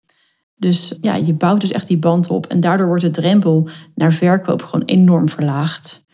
Dus 0.56 0.98
ja, 1.02 1.16
je 1.16 1.34
bouwt 1.34 1.62
dus 1.62 1.72
echt 1.72 1.88
die 1.88 1.98
band 1.98 2.30
op 2.30 2.46
en 2.46 2.60
daardoor 2.60 2.88
wordt 2.88 3.04
de 3.04 3.10
drempel 3.10 3.70
naar 3.96 4.14
verkoop 4.14 4.64
gewoon 4.64 4.86
enorm 4.86 5.30
verlaagd. 5.30 6.06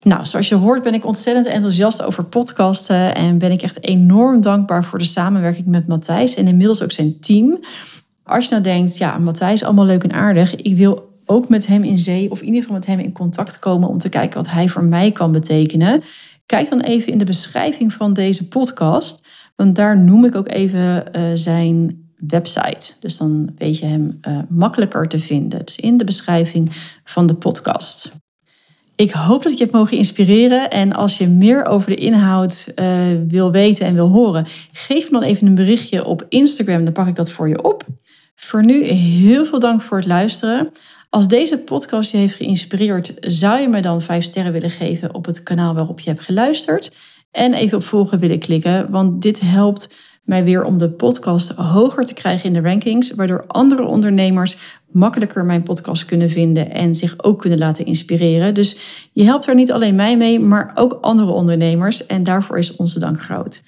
Nou, 0.00 0.26
zoals 0.26 0.48
je 0.48 0.54
hoort 0.54 0.82
ben 0.82 0.94
ik 0.94 1.06
ontzettend 1.06 1.46
enthousiast 1.46 2.02
over 2.02 2.24
podcasten 2.24 3.14
en 3.14 3.38
ben 3.38 3.52
ik 3.52 3.62
echt 3.62 3.84
enorm 3.84 4.40
dankbaar 4.40 4.84
voor 4.84 4.98
de 4.98 5.04
samenwerking 5.04 5.66
met 5.66 5.86
Matthijs 5.86 6.34
en 6.34 6.46
inmiddels 6.46 6.82
ook 6.82 6.92
zijn 6.92 7.20
team. 7.20 7.60
Als 8.24 8.44
je 8.44 8.50
nou 8.50 8.62
denkt, 8.62 8.96
ja, 8.96 9.18
Matthijs, 9.18 9.64
allemaal 9.64 9.84
leuk 9.84 10.02
en 10.02 10.12
aardig, 10.12 10.54
ik 10.54 10.76
wil 10.76 11.20
ook 11.24 11.48
met 11.48 11.66
hem 11.66 11.84
in 11.84 11.98
zee 11.98 12.30
of 12.30 12.40
in 12.40 12.46
ieder 12.46 12.60
geval 12.60 12.76
met 12.76 12.86
hem 12.86 12.98
in 12.98 13.12
contact 13.12 13.58
komen 13.58 13.88
om 13.88 13.98
te 13.98 14.08
kijken 14.08 14.42
wat 14.42 14.50
hij 14.50 14.68
voor 14.68 14.84
mij 14.84 15.12
kan 15.12 15.32
betekenen. 15.32 16.02
Kijk 16.46 16.68
dan 16.70 16.80
even 16.80 17.12
in 17.12 17.18
de 17.18 17.24
beschrijving 17.24 17.92
van 17.92 18.12
deze 18.12 18.48
podcast, 18.48 19.26
want 19.56 19.76
daar 19.76 19.98
noem 19.98 20.24
ik 20.24 20.34
ook 20.34 20.48
even 20.52 21.04
uh, 21.16 21.22
zijn 21.34 22.06
website. 22.16 22.92
Dus 23.00 23.16
dan 23.16 23.52
weet 23.56 23.78
je 23.78 23.86
hem 23.86 24.18
uh, 24.28 24.38
makkelijker 24.48 25.08
te 25.08 25.18
vinden. 25.18 25.64
Dus 25.64 25.76
in 25.76 25.96
de 25.96 26.04
beschrijving 26.04 26.70
van 27.04 27.26
de 27.26 27.34
podcast. 27.34 28.12
Ik 28.98 29.10
hoop 29.10 29.42
dat 29.42 29.52
ik 29.52 29.58
je 29.58 29.64
heb 29.64 29.72
mogen 29.72 29.96
inspireren. 29.96 30.70
En 30.70 30.92
als 30.92 31.18
je 31.18 31.28
meer 31.28 31.66
over 31.66 31.90
de 31.90 31.96
inhoud 31.96 32.72
uh, 32.74 32.96
wil 33.28 33.50
weten 33.50 33.86
en 33.86 33.94
wil 33.94 34.08
horen, 34.08 34.46
geef 34.72 35.10
me 35.10 35.20
dan 35.20 35.28
even 35.28 35.46
een 35.46 35.54
berichtje 35.54 36.04
op 36.04 36.26
Instagram. 36.28 36.84
Dan 36.84 36.92
pak 36.92 37.06
ik 37.06 37.14
dat 37.14 37.30
voor 37.30 37.48
je 37.48 37.62
op. 37.62 37.84
Voor 38.36 38.64
nu 38.64 38.84
heel 38.84 39.46
veel 39.46 39.58
dank 39.58 39.82
voor 39.82 39.96
het 39.96 40.06
luisteren. 40.06 40.72
Als 41.10 41.28
deze 41.28 41.58
podcast 41.58 42.10
je 42.10 42.16
heeft 42.16 42.34
geïnspireerd, 42.34 43.14
zou 43.20 43.60
je 43.60 43.68
me 43.68 43.80
dan 43.80 44.02
5 44.02 44.24
sterren 44.24 44.52
willen 44.52 44.70
geven 44.70 45.14
op 45.14 45.24
het 45.24 45.42
kanaal 45.42 45.74
waarop 45.74 46.00
je 46.00 46.10
hebt 46.10 46.24
geluisterd. 46.24 46.90
En 47.30 47.54
even 47.54 47.78
op 47.78 47.84
volgen 47.84 48.18
willen 48.18 48.38
klikken, 48.38 48.90
want 48.90 49.22
dit 49.22 49.40
helpt 49.40 49.88
mij 50.24 50.44
weer 50.44 50.64
om 50.64 50.78
de 50.78 50.90
podcast 50.90 51.50
hoger 51.50 52.06
te 52.06 52.14
krijgen 52.14 52.44
in 52.44 52.52
de 52.52 52.68
rankings, 52.68 53.14
waardoor 53.14 53.44
andere 53.46 53.84
ondernemers 53.84 54.56
makkelijker 54.90 55.44
mijn 55.44 55.62
podcast 55.62 56.04
kunnen 56.04 56.30
vinden 56.30 56.70
en 56.70 56.94
zich 56.94 57.14
ook 57.22 57.38
kunnen 57.38 57.58
laten 57.58 57.84
inspireren. 57.84 58.54
Dus 58.54 58.78
je 59.12 59.24
helpt 59.24 59.46
er 59.46 59.54
niet 59.54 59.72
alleen 59.72 59.94
mij 59.94 60.16
mee, 60.16 60.40
maar 60.40 60.72
ook 60.74 60.98
andere 61.00 61.30
ondernemers 61.30 62.06
en 62.06 62.22
daarvoor 62.22 62.58
is 62.58 62.76
onze 62.76 62.98
dank 62.98 63.20
groot. 63.20 63.62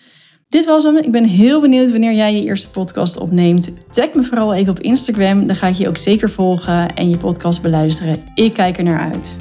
Dit 0.50 0.64
was 0.64 0.82
hem. 0.82 0.96
Ik 0.96 1.12
ben 1.12 1.24
heel 1.24 1.60
benieuwd 1.60 1.90
wanneer 1.90 2.14
jij 2.14 2.34
je 2.34 2.44
eerste 2.44 2.70
podcast 2.70 3.18
opneemt. 3.18 3.72
Tag 3.90 4.14
me 4.14 4.22
vooral 4.22 4.54
even 4.54 4.72
op 4.72 4.80
Instagram. 4.80 5.46
Dan 5.46 5.56
ga 5.56 5.66
ik 5.66 5.74
je 5.74 5.88
ook 5.88 5.96
zeker 5.96 6.30
volgen 6.30 6.94
en 6.94 7.10
je 7.10 7.16
podcast 7.16 7.62
beluisteren. 7.62 8.16
Ik 8.34 8.52
kijk 8.52 8.78
er 8.78 8.84
naar 8.84 9.00
uit. 9.00 9.36